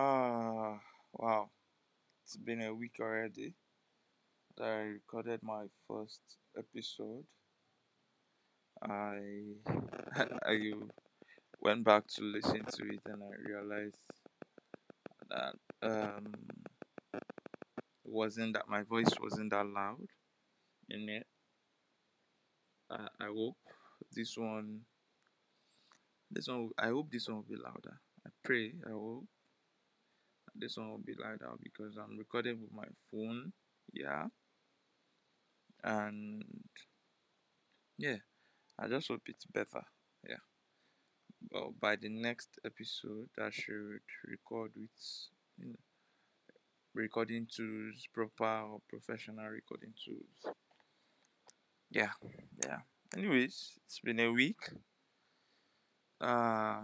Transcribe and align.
Ah, 0.00 0.78
wow. 1.12 1.50
It's 2.22 2.36
been 2.36 2.62
a 2.62 2.72
week 2.72 2.98
already 3.00 3.54
that 4.56 4.64
I 4.64 4.82
recorded 4.94 5.42
my 5.42 5.64
first 5.88 6.20
episode. 6.56 7.24
I 8.80 9.58
I 10.46 10.70
went 11.60 11.82
back 11.82 12.06
to 12.14 12.22
listen 12.22 12.64
to 12.64 12.82
it 12.94 13.00
and 13.06 13.24
I 13.24 13.50
realized 13.50 13.98
that 15.30 15.54
um 15.82 16.32
wasn't 18.04 18.52
that 18.54 18.68
my 18.68 18.84
voice 18.84 19.18
wasn't 19.20 19.50
that 19.50 19.66
loud 19.66 20.06
in 20.88 21.08
it. 21.08 21.26
I, 22.88 23.08
I 23.18 23.26
hope 23.34 23.58
this 24.12 24.36
one 24.36 24.82
this 26.30 26.46
one 26.46 26.70
I 26.78 26.86
hope 26.90 27.10
this 27.10 27.26
one 27.26 27.38
will 27.38 27.56
be 27.56 27.56
louder. 27.60 27.98
I 28.24 28.30
pray 28.44 28.74
I 28.86 28.90
hope 28.90 29.26
this 30.60 30.76
one 30.76 30.90
will 30.90 30.98
be 30.98 31.14
louder 31.14 31.50
because 31.62 31.96
I'm 31.96 32.18
recording 32.18 32.60
with 32.60 32.72
my 32.72 32.86
phone. 33.10 33.52
Yeah. 33.92 34.26
And 35.84 36.44
yeah, 37.96 38.16
I 38.78 38.88
just 38.88 39.08
hope 39.08 39.22
it's 39.26 39.44
better. 39.44 39.82
Yeah. 40.28 40.36
Well, 41.50 41.74
by 41.80 41.96
the 41.96 42.08
next 42.08 42.58
episode, 42.64 43.28
I 43.40 43.50
should 43.50 44.00
record 44.26 44.72
with 44.76 44.90
you 45.58 45.66
know, 45.66 45.78
recording 46.94 47.46
tools, 47.54 48.06
proper 48.12 48.62
or 48.66 48.80
professional 48.88 49.46
recording 49.46 49.94
tools. 50.04 50.54
Yeah, 51.90 52.10
yeah. 52.64 52.78
Anyways, 53.16 53.78
it's 53.86 54.00
been 54.00 54.20
a 54.20 54.30
week. 54.30 54.58
Uh, 56.20 56.82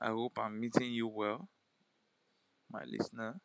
I 0.00 0.08
hope 0.08 0.38
I'm 0.38 0.60
meeting 0.60 0.92
you 0.92 1.08
well, 1.08 1.48
my 2.74 2.82
listener. 2.86 3.40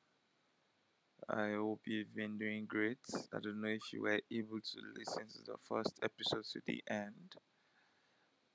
I 1.29 1.51
hope 1.51 1.81
you've 1.85 2.15
been 2.15 2.39
doing 2.39 2.65
great. 2.67 2.97
I 3.31 3.37
don't 3.39 3.61
know 3.61 3.67
if 3.67 3.93
you 3.93 4.01
were 4.01 4.19
able 4.31 4.59
to 4.59 4.77
listen 4.97 5.27
to 5.27 5.51
the 5.51 5.57
first 5.67 5.99
episode 6.01 6.45
to 6.53 6.61
the 6.65 6.81
end. 6.89 7.35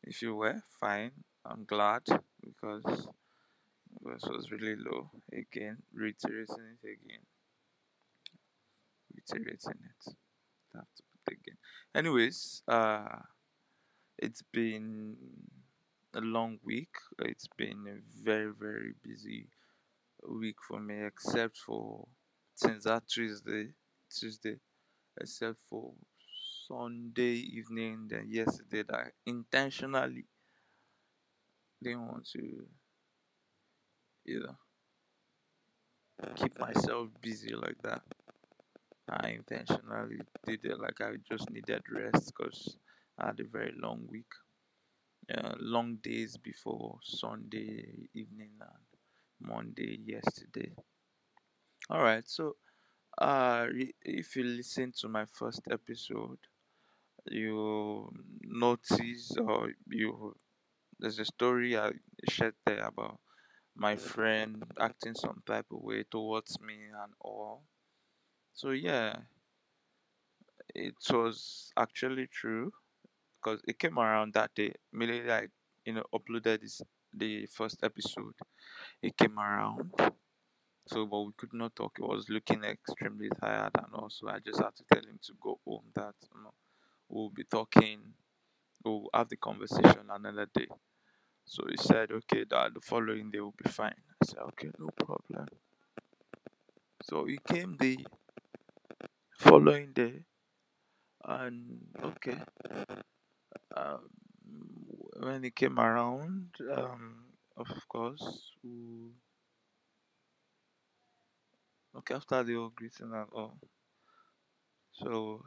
If 0.02 0.20
you 0.20 0.34
were, 0.34 0.60
fine. 0.80 1.12
I'm 1.46 1.64
glad 1.64 2.02
because 2.42 3.06
voice 4.02 4.26
was 4.28 4.50
really 4.50 4.74
low. 4.74 5.10
Again, 5.32 5.76
reiterating 5.92 6.66
it 6.82 6.88
again. 6.88 7.24
Reiterating 9.14 9.80
it. 9.80 10.14
Have 10.74 10.92
to 10.96 11.02
put 11.24 11.34
again. 11.34 11.58
Anyways, 11.94 12.62
uh 12.66 13.20
it's 14.18 14.42
been 14.52 15.16
a 16.14 16.20
long 16.20 16.58
week. 16.64 16.94
It's 17.20 17.48
been 17.56 17.84
a 17.86 18.24
very, 18.24 18.52
very 18.58 18.94
busy 19.04 19.48
week 20.28 20.56
for 20.66 20.80
me, 20.80 21.04
except 21.04 21.56
for 21.58 22.06
since 22.54 22.84
that 22.84 23.06
Tuesday, 23.08 23.68
Tuesday, 24.10 24.56
except 25.20 25.58
for 25.68 25.92
Sunday 26.68 27.34
evening, 27.34 28.06
then 28.08 28.26
yesterday 28.28 28.82
that 28.82 28.96
I 28.96 29.06
intentionally 29.26 30.24
didn't 31.82 32.06
want 32.06 32.26
to, 32.32 32.66
you 34.24 34.40
know, 34.40 34.56
keep 36.36 36.58
myself 36.58 37.08
busy 37.20 37.54
like 37.54 37.80
that. 37.82 38.02
I 39.08 39.30
intentionally 39.30 40.20
did 40.46 40.64
it 40.64 40.80
like 40.80 41.00
I 41.00 41.12
just 41.30 41.50
needed 41.50 41.82
rest 41.90 42.32
because 42.36 42.76
I 43.18 43.26
had 43.26 43.40
a 43.40 43.44
very 43.44 43.74
long 43.76 44.06
week, 44.08 44.32
uh, 45.36 45.54
long 45.58 45.96
days 45.96 46.36
before 46.38 46.98
Sunday 47.02 48.08
evening 48.14 48.52
and 48.60 48.93
Monday 49.44 49.98
yesterday. 50.04 50.74
All 51.90 52.02
right, 52.02 52.26
so 52.28 52.56
uh, 53.18 53.66
if 54.02 54.36
you 54.36 54.44
listen 54.44 54.92
to 55.00 55.08
my 55.08 55.24
first 55.26 55.62
episode, 55.70 56.38
you 57.26 58.10
notice 58.42 59.36
or 59.38 59.72
you 59.88 60.36
there's 61.00 61.18
a 61.20 61.24
story 61.26 61.76
I 61.78 61.92
shared 62.28 62.54
there 62.66 62.84
about 62.84 63.20
my 63.76 63.96
friend 63.96 64.64
acting 64.80 65.14
some 65.14 65.42
type 65.46 65.66
of 65.72 65.82
way 65.82 66.04
towards 66.10 66.60
me 66.60 66.76
and 67.02 67.12
all. 67.20 67.64
So 68.54 68.70
yeah, 68.70 69.16
it 70.74 70.94
was 71.10 71.72
actually 71.76 72.26
true 72.26 72.72
because 73.42 73.60
it 73.68 73.78
came 73.78 73.98
around 73.98 74.34
that 74.34 74.54
day. 74.54 74.74
Immediately 74.92 75.32
I, 75.32 75.48
you 75.86 75.94
know, 75.94 76.04
uploaded 76.14 76.62
this 76.62 76.82
the 77.16 77.46
first 77.46 77.78
episode. 77.82 78.34
It 79.02 79.16
came 79.16 79.38
around. 79.38 79.92
So 80.86 81.06
but 81.06 81.22
we 81.24 81.32
could 81.36 81.52
not 81.52 81.76
talk. 81.76 81.92
He 81.98 82.02
was 82.02 82.28
looking 82.30 82.64
extremely 82.64 83.28
tired 83.40 83.72
and 83.76 83.94
also 83.94 84.28
I 84.28 84.38
just 84.38 84.60
had 84.62 84.74
to 84.76 84.84
tell 84.92 85.02
him 85.02 85.18
to 85.24 85.32
go 85.40 85.60
home 85.66 85.84
that 85.94 86.14
you 86.34 86.42
know, 86.42 86.54
we'll 87.08 87.30
be 87.30 87.44
talking 87.44 88.00
we'll 88.84 89.08
have 89.14 89.28
the 89.30 89.36
conversation 89.36 90.10
another 90.10 90.46
day. 90.54 90.68
So 91.46 91.64
he 91.68 91.76
said, 91.78 92.12
okay, 92.12 92.44
that 92.50 92.74
the 92.74 92.80
following 92.82 93.30
day 93.30 93.40
will 93.40 93.54
be 93.64 93.70
fine. 93.70 93.94
I 94.22 94.26
said, 94.26 94.40
okay, 94.40 94.70
no 94.78 94.88
problem. 94.98 95.48
So 97.02 97.24
he 97.26 97.38
came 97.46 97.76
the 97.78 98.04
following 99.38 99.92
day, 99.92 100.24
and 101.24 101.80
okay, 102.02 102.38
um, 103.76 104.08
when 105.24 105.42
he 105.42 105.50
came 105.50 105.78
around, 105.78 106.50
um, 106.76 107.24
of 107.56 107.66
course, 107.88 108.52
we, 108.62 109.12
okay, 111.96 112.14
after 112.14 112.42
the 112.42 112.54
whole 112.54 112.72
greeting 112.74 113.12
and 113.12 113.26
all, 113.32 113.56
so 114.92 115.42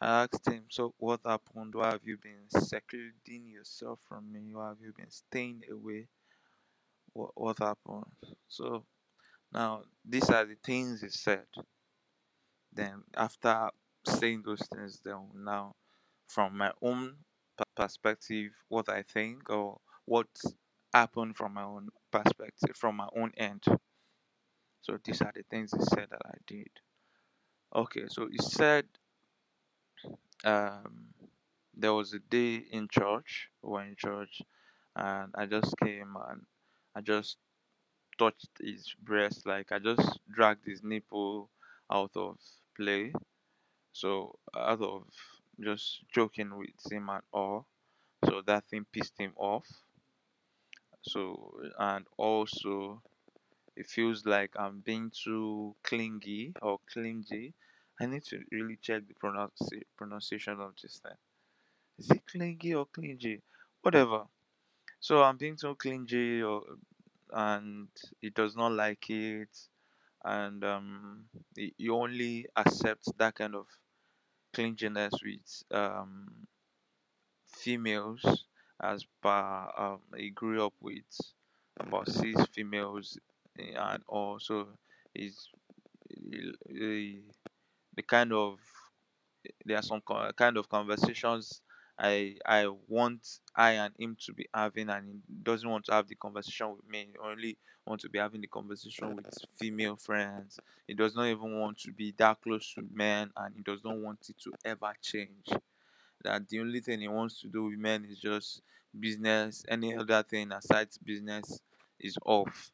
I 0.00 0.22
asked 0.22 0.48
him, 0.48 0.64
so 0.70 0.92
what 0.98 1.20
happened? 1.24 1.74
Why 1.74 1.90
have 1.90 2.00
you 2.04 2.16
been 2.16 2.48
secluding 2.48 3.48
yourself 3.48 4.00
from 4.08 4.32
me? 4.32 4.54
Why 4.54 4.68
have 4.68 4.80
you 4.80 4.92
been 4.96 5.10
staying 5.10 5.62
away? 5.70 6.08
What 7.12 7.30
what 7.34 7.58
happened? 7.58 8.16
So 8.48 8.84
now 9.52 9.82
these 10.04 10.28
are 10.30 10.44
the 10.44 10.56
things 10.64 11.02
he 11.02 11.10
said. 11.10 11.46
Then 12.72 13.02
after 13.14 13.70
saying 14.06 14.42
those 14.44 14.66
things, 14.72 15.00
then 15.04 15.28
now 15.34 15.74
from 16.26 16.56
my 16.56 16.72
own 16.80 17.16
perspective, 17.76 18.52
what 18.68 18.88
I 18.88 19.02
think 19.02 19.50
or 19.50 19.80
what 20.06 20.28
happened 20.92 21.36
from 21.36 21.54
my 21.54 21.62
own 21.62 21.88
perspective, 22.10 22.76
from 22.76 22.96
my 22.96 23.08
own 23.16 23.32
end. 23.36 23.64
So 24.82 24.98
these 25.04 25.22
are 25.22 25.32
the 25.34 25.42
things 25.50 25.72
he 25.72 25.82
said 25.84 26.08
that 26.10 26.22
I 26.24 26.36
did. 26.46 26.70
Okay, 27.74 28.06
so 28.08 28.28
he 28.28 28.38
said 28.38 28.86
um, 30.44 31.06
there 31.74 31.94
was 31.94 32.12
a 32.12 32.18
day 32.18 32.56
in 32.56 32.88
church, 32.90 33.48
we 33.62 33.70
were 33.70 33.82
in 33.84 33.96
church, 33.96 34.42
and 34.96 35.32
I 35.34 35.46
just 35.46 35.74
came 35.78 36.16
and 36.28 36.42
I 36.94 37.00
just 37.00 37.36
touched 38.18 38.50
his 38.60 38.94
breast, 39.02 39.46
like 39.46 39.72
I 39.72 39.78
just 39.78 40.20
dragged 40.32 40.66
his 40.66 40.82
nipple 40.82 41.50
out 41.92 42.12
of 42.16 42.38
play. 42.76 43.12
So 43.92 44.38
out 44.56 44.82
of 44.82 45.04
just 45.62 46.04
joking 46.12 46.56
with 46.56 46.92
him 46.92 47.08
and 47.10 47.22
all, 47.32 47.66
so 48.24 48.42
that 48.42 48.68
thing 48.68 48.86
pissed 48.92 49.18
him 49.18 49.34
off. 49.36 49.66
So 51.02 51.60
and 51.78 52.06
also 52.16 53.02
it 53.76 53.86
feels 53.88 54.26
like 54.26 54.52
I'm 54.58 54.80
being 54.80 55.10
too 55.10 55.76
clingy 55.84 56.54
or 56.62 56.80
clingy. 56.92 57.54
I 58.00 58.06
need 58.06 58.24
to 58.26 58.42
really 58.52 58.76
check 58.78 59.06
the 59.08 59.14
pronunci- 59.14 59.84
pronunciation 59.96 60.60
of 60.60 60.74
this 60.82 60.98
thing. 61.00 61.18
Is 61.98 62.10
it 62.10 62.26
clingy 62.26 62.74
or 62.74 62.86
clingy? 62.86 63.42
Whatever. 63.82 64.26
So 65.00 65.22
I'm 65.24 65.38
being 65.38 65.56
too 65.56 65.76
clingy 65.76 66.42
or 66.42 66.64
and 67.32 67.88
he 68.20 68.30
does 68.30 68.56
not 68.56 68.72
like 68.72 69.10
it 69.10 69.56
and 70.24 70.64
um 70.64 71.28
he, 71.56 71.74
he 71.78 71.88
only 71.90 72.46
accepts 72.56 73.10
that 73.18 73.34
kind 73.36 73.54
of 73.56 73.66
clinginess 74.54 75.12
with 75.24 75.62
um 75.72 76.46
females 77.48 78.44
as 78.82 79.04
per 79.22 79.70
um 79.76 80.00
he 80.16 80.30
grew 80.30 80.64
up 80.64 80.74
with 80.80 81.04
about 81.78 82.08
six 82.08 82.42
females 82.54 83.18
and 83.58 84.02
also 84.08 84.68
is 85.14 85.48
the 86.74 88.02
kind 88.06 88.32
of 88.32 88.58
there 89.64 89.76
are 89.78 89.82
some 89.82 90.02
kind 90.36 90.56
of 90.56 90.68
conversations 90.68 91.62
I 92.00 92.36
I 92.46 92.66
want 92.88 93.40
I 93.54 93.72
and 93.72 93.94
him 93.98 94.16
to 94.26 94.32
be 94.32 94.46
having, 94.54 94.88
and 94.88 95.06
he 95.28 95.34
doesn't 95.42 95.68
want 95.68 95.84
to 95.86 95.92
have 95.92 96.08
the 96.08 96.14
conversation 96.14 96.70
with 96.76 96.88
me. 96.88 97.08
He 97.12 97.18
only 97.18 97.58
want 97.86 98.00
to 98.02 98.08
be 98.08 98.18
having 98.18 98.40
the 98.40 98.46
conversation 98.46 99.16
with 99.16 99.26
female 99.58 99.96
friends. 99.96 100.58
He 100.86 100.94
does 100.94 101.14
not 101.14 101.26
even 101.26 101.60
want 101.60 101.78
to 101.80 101.92
be 101.92 102.14
that 102.18 102.40
close 102.42 102.72
to 102.74 102.84
men, 102.92 103.30
and 103.36 103.54
he 103.54 103.62
does 103.62 103.84
not 103.84 103.98
want 103.98 104.26
it 104.30 104.38
to 104.44 104.52
ever 104.64 104.92
change. 105.02 105.46
That 106.24 106.48
the 106.48 106.60
only 106.60 106.80
thing 106.80 107.00
he 107.00 107.08
wants 107.08 107.40
to 107.42 107.48
do 107.48 107.64
with 107.64 107.78
men 107.78 108.06
is 108.06 108.18
just 108.18 108.62
business. 108.98 109.64
Any 109.68 109.94
other 109.96 110.22
thing 110.22 110.52
aside 110.52 110.88
business 111.04 111.60
is 111.98 112.16
off. 112.24 112.72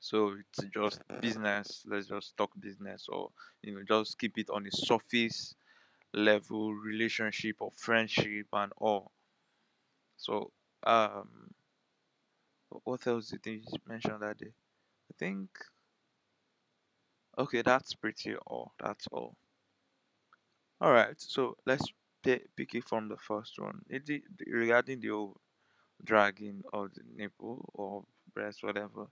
So 0.00 0.36
it's 0.40 0.64
just 0.72 1.02
business. 1.20 1.84
Let's 1.86 2.08
just 2.08 2.36
talk 2.36 2.50
business, 2.58 3.06
or 3.08 3.30
you 3.62 3.74
know, 3.74 3.82
just 3.86 4.18
keep 4.18 4.38
it 4.38 4.50
on 4.50 4.64
the 4.64 4.70
surface 4.70 5.54
level 6.14 6.74
relationship 6.74 7.56
or 7.60 7.72
friendship 7.72 8.48
and 8.52 8.72
all. 8.78 9.12
So, 10.16 10.52
um, 10.84 11.54
what 12.84 13.06
else 13.06 13.28
did 13.28 13.46
you 13.46 13.78
mention 13.86 14.18
that 14.20 14.38
day? 14.38 14.52
I 15.10 15.14
think 15.18 15.50
okay, 17.36 17.62
that's 17.62 17.94
pretty 17.94 18.36
all. 18.36 18.72
That's 18.78 19.06
all. 19.08 19.36
All 20.80 20.92
right. 20.92 21.18
So 21.20 21.56
let's 21.66 21.90
pick, 22.22 22.50
it 22.74 22.84
from 22.84 23.08
the 23.08 23.16
first 23.16 23.58
one. 23.58 23.82
It, 23.88 24.22
regarding 24.46 25.00
the 25.00 25.08
whole 25.08 25.40
dragging 26.04 26.62
of 26.72 26.94
the 26.94 27.02
nipple 27.16 27.70
or 27.74 28.04
breast, 28.34 28.62
whatever. 28.64 29.08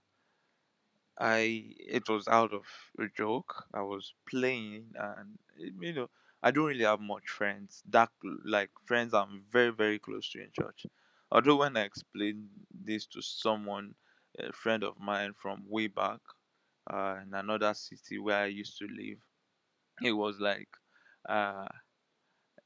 I 1.19 1.75
it 1.77 2.09
was 2.09 2.27
out 2.27 2.51
of 2.51 2.65
a 2.97 3.07
joke. 3.09 3.67
I 3.73 3.81
was 3.83 4.13
playing, 4.27 4.93
and 4.95 5.37
you 5.57 5.93
know, 5.93 6.09
I 6.43 6.51
don't 6.51 6.65
really 6.67 6.85
have 6.85 7.01
much 7.01 7.29
friends. 7.29 7.83
That 7.89 8.11
like 8.45 8.71
friends 8.85 9.13
I'm 9.13 9.43
very 9.51 9.71
very 9.71 9.99
close 9.99 10.29
to 10.31 10.41
in 10.41 10.51
church. 10.51 10.85
Although 11.31 11.57
when 11.57 11.77
I 11.77 11.81
explained 11.83 12.49
this 12.71 13.05
to 13.07 13.21
someone, 13.21 13.95
a 14.39 14.51
friend 14.53 14.83
of 14.83 14.99
mine 14.99 15.33
from 15.33 15.63
way 15.67 15.87
back, 15.87 16.21
uh, 16.89 17.17
in 17.23 17.33
another 17.33 17.73
city 17.73 18.17
where 18.19 18.39
I 18.43 18.47
used 18.47 18.77
to 18.79 18.87
live, 18.87 19.19
it 20.03 20.13
was 20.13 20.39
like, 20.39 20.69
uh, 21.29 21.67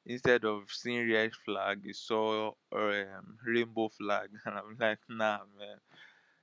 instead 0.05 0.43
of 0.45 0.69
seeing 0.71 1.09
red 1.09 1.33
flag, 1.45 1.81
you 1.83 1.93
saw 1.93 2.51
um, 2.71 3.37
rainbow 3.45 3.89
flag, 3.89 4.29
and 4.45 4.55
I'm 4.55 4.77
like, 4.79 4.99
nah, 5.09 5.39
man 5.57 5.77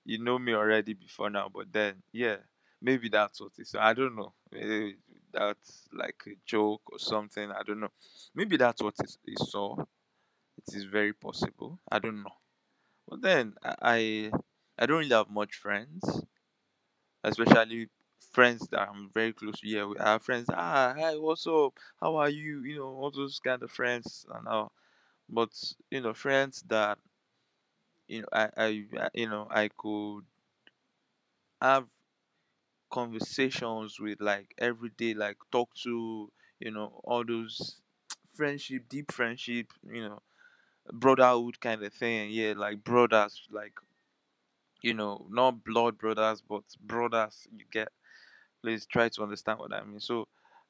you 0.04 0.18
know 0.18 0.38
me 0.38 0.54
already 0.54 0.94
before 0.94 1.30
now, 1.30 1.50
but 1.54 1.72
then 1.72 2.02
yeah, 2.12 2.36
maybe 2.82 3.08
that's 3.10 3.40
what 3.40 3.52
it 3.58 3.62
is. 3.62 3.74
I 3.78 3.92
don't 3.94 4.16
know. 4.16 4.34
That's 5.32 5.88
like 5.92 6.22
a 6.26 6.36
joke 6.46 6.82
or 6.92 6.98
something. 6.98 7.50
I 7.50 7.62
don't 7.64 7.80
know. 7.80 7.92
Maybe 8.34 8.56
that's 8.56 8.82
what 8.82 8.94
he 9.24 9.34
saw. 9.36 9.76
It 10.58 10.74
is 10.74 10.84
very 10.84 11.12
possible. 11.14 11.80
I 11.90 11.98
don't 12.00 12.22
know. 12.22 12.36
But 13.08 13.22
then 13.22 13.54
I 13.64 14.32
I 14.78 14.86
don't 14.86 14.98
really 14.98 15.14
have 15.16 15.30
much 15.30 15.56
friends, 15.56 16.24
especially 17.24 17.88
friends 18.32 18.66
that 18.68 18.88
I'm 18.88 19.10
very 19.12 19.32
close 19.32 19.60
to. 19.60 19.68
Yeah, 19.68 19.84
we 19.86 19.96
have 19.98 20.22
friends. 20.22 20.48
Ah, 20.52 20.94
hi, 20.96 21.16
what's 21.16 21.46
up? 21.46 21.78
How 22.00 22.16
are 22.16 22.28
you? 22.28 22.62
You 22.64 22.76
know, 22.78 22.88
all 22.88 23.10
those 23.10 23.38
kind 23.40 23.62
of 23.62 23.70
friends 23.70 24.26
and 24.34 24.46
all. 24.48 24.72
But 25.28 25.50
you 25.90 26.00
know, 26.02 26.14
friends 26.14 26.62
that 26.68 26.98
you 28.08 28.20
know 28.22 28.28
I 28.32 28.50
I- 28.56 29.10
you 29.14 29.28
know 29.28 29.46
I 29.50 29.68
could 29.68 30.24
have 31.60 31.86
conversations 32.90 34.00
with 34.00 34.20
like 34.20 34.54
every 34.58 34.90
day 34.90 35.14
like 35.14 35.37
talk 35.52 35.75
to 35.75 36.31
you 36.60 36.70
know 36.70 37.00
all 37.04 37.25
those 37.25 37.81
friendship 38.34 38.88
deep 38.88 39.12
friendship 39.12 39.72
you 39.84 40.02
know 40.08 40.22
brotherhood 40.92 41.60
kind 41.60 41.82
of 41.82 41.92
thing 41.92 42.31
yeah 42.31 42.54
like 42.56 42.84
brothers 42.84 43.48
like 43.50 43.75
you 44.82 44.94
know 44.94 45.26
not 45.31 45.62
blood 45.64 45.98
brothers 45.98 46.42
but 46.42 46.62
brothers 46.81 47.46
you 47.52 47.64
get 47.70 47.88
please 48.62 48.87
try 48.87 49.08
to 49.08 49.22
understand 49.22 49.58
what 49.58 49.72
i 49.75 49.82
mean. 49.84 50.00
So 50.00 50.28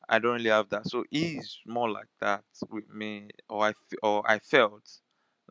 i 0.08 0.19
don't 0.19 0.34
really 0.34 0.50
have 0.50 0.70
that. 0.70 0.88
So 0.88 1.05
he's 1.11 1.58
more 1.67 1.90
like 1.90 2.08
that 2.20 2.44
with 2.70 2.88
me 2.90 3.31
or 3.49 3.69
i 3.69 3.75
or 4.02 4.22
i 4.31 4.38
felt 4.38 4.88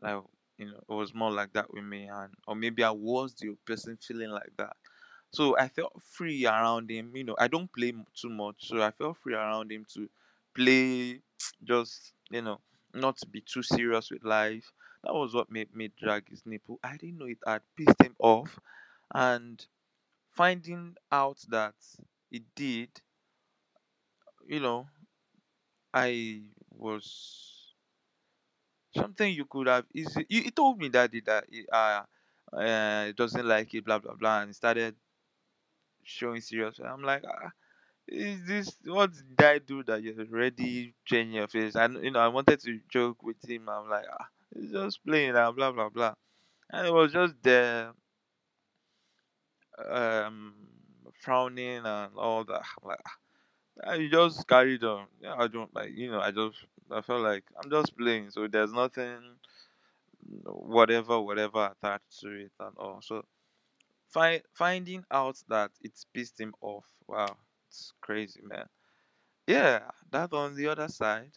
like 0.02 0.22
you 0.58 0.66
know 0.66 0.80
it 0.88 0.92
was 0.94 1.14
more 1.14 1.32
like 1.32 1.52
that 1.54 1.72
with 1.72 1.84
me 1.84 2.08
and 2.08 2.34
or 2.46 2.54
maybe 2.56 2.84
i 2.84 2.90
was 2.90 3.34
the 3.34 3.56
person 3.66 3.96
feeling 3.98 4.30
like 4.30 4.52
that 4.58 4.76
so 5.32 5.56
I 5.58 5.68
felt 5.68 6.02
free 6.02 6.46
around 6.46 6.90
him. 6.90 7.14
You 7.16 7.24
know, 7.24 7.36
I 7.38 7.48
don't 7.48 7.72
play 7.72 7.92
too 8.14 8.30
much, 8.30 8.68
so 8.68 8.82
I 8.82 8.90
felt 8.90 9.18
free 9.18 9.34
around 9.34 9.72
him 9.72 9.86
to 9.94 10.08
play, 10.54 11.20
just 11.64 12.12
you 12.30 12.42
know, 12.42 12.60
not 12.94 13.18
be 13.30 13.40
too 13.40 13.62
serious 13.62 14.10
with 14.10 14.24
life. 14.24 14.72
That 15.04 15.14
was 15.14 15.34
what 15.34 15.50
made 15.50 15.74
me 15.74 15.90
drag 16.00 16.28
his 16.28 16.44
nipple. 16.46 16.78
I 16.84 16.96
didn't 16.96 17.18
know 17.18 17.26
it 17.26 17.38
had 17.46 17.62
pissed 17.76 18.02
him 18.02 18.16
off, 18.18 18.58
and 19.14 19.64
finding 20.30 20.96
out 21.12 21.38
that 21.50 21.74
it 22.30 22.44
did, 22.56 22.90
you 24.46 24.60
know, 24.60 24.86
I 25.94 26.42
was 26.70 27.74
something 28.94 29.32
you 29.32 29.44
could 29.44 29.66
have 29.66 29.86
easy. 29.94 30.26
He, 30.28 30.42
he 30.42 30.50
told 30.50 30.78
me 30.78 30.88
that 30.88 31.12
he, 31.12 31.20
that 31.20 31.44
he, 31.50 31.64
uh, 31.72 32.02
uh, 32.52 33.12
doesn't 33.16 33.46
like 33.46 33.72
it, 33.74 33.84
blah 33.84 33.98
blah 33.98 34.14
blah, 34.14 34.40
and 34.40 34.50
he 34.50 34.54
started 34.54 34.94
showing 36.10 36.40
serious. 36.40 36.80
I'm 36.84 37.02
like, 37.02 37.24
ah, 37.28 37.50
is 38.08 38.44
this 38.46 38.76
what 38.84 39.12
did 39.12 39.42
I 39.44 39.58
do 39.58 39.82
that 39.84 40.02
you're 40.02 40.20
already 40.20 40.94
changing 41.06 41.34
your 41.36 41.48
face? 41.48 41.76
And 41.76 42.02
you 42.04 42.10
know, 42.12 42.20
I 42.20 42.28
wanted 42.28 42.60
to 42.60 42.80
joke 42.90 43.22
with 43.22 43.38
him. 43.48 43.68
I'm 43.68 43.88
like, 43.90 44.06
ah, 44.12 44.26
he's 44.54 44.72
just 44.72 45.04
playing 45.06 45.36
and 45.36 45.56
blah 45.56 45.72
blah 45.72 45.88
blah. 45.90 46.14
And 46.70 46.86
it 46.88 46.92
was 46.92 47.12
just 47.12 47.34
there, 47.42 47.92
um, 49.90 50.54
frowning 51.20 51.84
and 51.84 52.12
all 52.16 52.44
that. 52.44 52.62
I'm 52.82 52.88
like, 52.88 53.00
ah, 53.84 53.94
you 53.94 54.10
just 54.10 54.46
carried 54.48 54.84
on. 54.84 55.06
Yeah, 55.22 55.34
I 55.38 55.48
don't 55.48 55.74
like, 55.74 55.90
you 55.94 56.10
know, 56.10 56.20
I 56.20 56.30
just, 56.30 56.58
I 56.90 57.00
felt 57.02 57.22
like 57.22 57.44
I'm 57.62 57.70
just 57.70 57.96
playing. 57.96 58.30
So 58.30 58.48
there's 58.48 58.72
nothing, 58.72 59.20
whatever, 60.44 61.20
whatever 61.20 61.72
attached 61.72 62.20
to 62.20 62.28
it 62.30 62.52
and 62.60 62.76
all. 62.78 63.00
So 63.02 63.24
find 64.10 64.42
finding 64.52 65.04
out 65.10 65.36
that 65.48 65.72
it's 65.82 66.04
pissed 66.14 66.40
him 66.40 66.54
off. 66.60 66.86
Wow, 67.06 67.36
it's 67.68 67.92
crazy, 68.00 68.40
man. 68.42 68.66
Yeah, 69.46 69.90
that 70.10 70.32
on 70.32 70.54
the 70.56 70.68
other 70.68 70.88
side. 70.88 71.32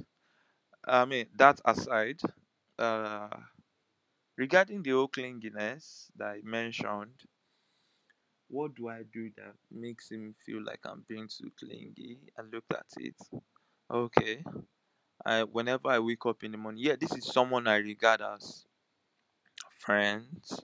I 0.86 1.06
mean, 1.06 1.28
that 1.36 1.62
aside, 1.66 2.22
uh, 2.80 3.30
regarding 4.38 4.84
the 4.84 4.92
clinginess 5.08 6.12
that 6.18 6.28
I 6.28 6.42
mentioned, 6.44 7.22
what 8.48 8.76
do 8.76 8.88
I 8.90 9.04
do 9.12 9.32
that 9.38 9.56
makes 9.72 10.12
him 10.12 10.36
feel 10.46 10.64
like 10.64 10.82
I'm 10.86 11.04
being 11.08 11.28
too 11.28 11.52
clingy? 11.60 12.20
I 12.38 12.44
looked 12.44 12.74
at 12.74 12.86
it. 12.98 13.16
Okay, 13.92 14.44
I 15.26 15.44
whenever 15.44 15.90
I 15.90 16.00
wake 16.00 16.26
up 16.26 16.44
in 16.44 16.52
the 16.52 16.58
morning, 16.58 16.84
yeah, 16.84 16.96
this 17.00 17.14
is 17.16 17.26
someone 17.26 17.68
I 17.68 17.78
regard 17.78 18.22
as 18.22 18.66
friends. 19.80 20.62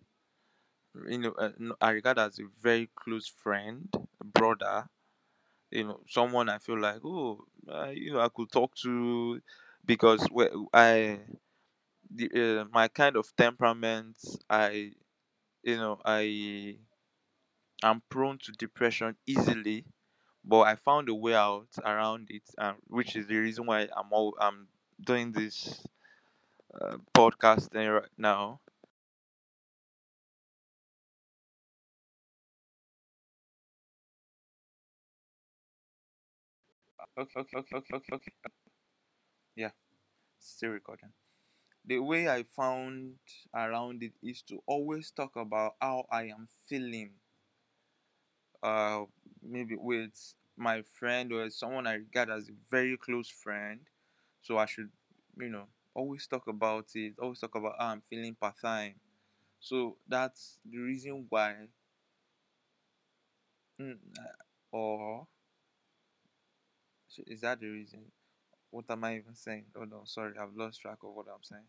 You 1.07 1.17
know, 1.19 1.31
uh, 1.33 1.51
I 1.81 1.91
regard 1.91 2.19
as 2.19 2.39
a 2.39 2.43
very 2.61 2.89
close 2.95 3.27
friend, 3.27 3.89
brother. 4.23 4.89
You 5.71 5.85
know, 5.85 6.01
someone 6.09 6.49
I 6.49 6.59
feel 6.59 6.79
like, 6.79 7.01
oh, 7.05 7.45
uh, 7.69 7.89
you 7.93 8.13
know, 8.13 8.21
I 8.21 8.29
could 8.29 8.51
talk 8.51 8.75
to 8.83 9.41
because 9.85 10.27
we- 10.31 10.49
I 10.73 11.19
the 12.11 12.61
uh, 12.61 12.65
my 12.71 12.87
kind 12.87 13.15
of 13.17 13.35
temperament 13.35 14.17
i 14.49 14.91
you 15.63 15.77
know 15.77 15.99
i 16.05 16.77
am 17.83 18.01
prone 18.09 18.37
to 18.37 18.51
depression 18.53 19.15
easily 19.27 19.85
but 20.45 20.61
i 20.61 20.75
found 20.75 21.09
a 21.09 21.15
way 21.15 21.35
out 21.35 21.67
around 21.85 22.27
it 22.31 22.43
um, 22.59 22.77
which 22.87 23.15
is 23.15 23.27
the 23.27 23.37
reason 23.37 23.65
why 23.65 23.81
i'm 23.97 24.11
all 24.11 24.35
i'm 24.39 24.67
doing 25.05 25.31
this 25.33 25.83
uh, 26.81 26.97
podcast 27.15 27.73
right 27.75 28.09
now 28.17 28.59
okay 37.19 37.39
okay 37.41 37.57
okay 37.59 37.95
okay 37.97 38.15
okay, 38.15 38.31
yeah 39.55 39.71
still 40.39 40.71
recording 40.71 41.11
the 41.85 41.99
way 41.99 42.29
i 42.29 42.43
found 42.43 43.15
around 43.55 44.03
it 44.03 44.13
is 44.23 44.41
to 44.43 44.61
always 44.67 45.11
talk 45.11 45.35
about 45.37 45.75
how 45.81 46.05
i 46.11 46.23
am 46.25 46.47
feeling 46.67 47.11
uh 48.63 49.03
maybe 49.41 49.75
with 49.77 50.33
my 50.57 50.81
friend 50.99 51.31
or 51.31 51.49
someone 51.49 51.87
I 51.87 51.93
regard 51.93 52.29
as 52.29 52.49
a 52.49 52.53
very 52.69 52.97
close 52.97 53.29
friend. 53.29 53.79
So 54.41 54.57
I 54.57 54.65
should, 54.65 54.89
you 55.37 55.49
know, 55.49 55.67
always 55.93 56.27
talk 56.27 56.47
about 56.47 56.87
it, 56.95 57.13
always 57.21 57.39
talk 57.39 57.55
about 57.55 57.75
how 57.79 57.87
I'm 57.87 58.01
feeling 58.09 58.35
part 58.35 58.55
time. 58.61 58.95
So 59.59 59.97
that's 60.07 60.59
the 60.69 60.79
reason 60.79 61.27
why, 61.29 61.55
mm, 63.79 63.97
or 64.71 65.27
so 67.09 67.23
is 67.27 67.41
that 67.41 67.61
the 67.61 67.67
reason? 67.69 68.11
What 68.71 68.85
am 68.89 69.03
I 69.05 69.17
even 69.17 69.35
saying? 69.35 69.65
Oh 69.75 69.85
no, 69.85 70.03
sorry, 70.05 70.37
I've 70.37 70.55
lost 70.55 70.81
track 70.81 70.99
of 71.03 71.13
what 71.13 71.27
I'm 71.27 71.43
saying. 71.43 71.67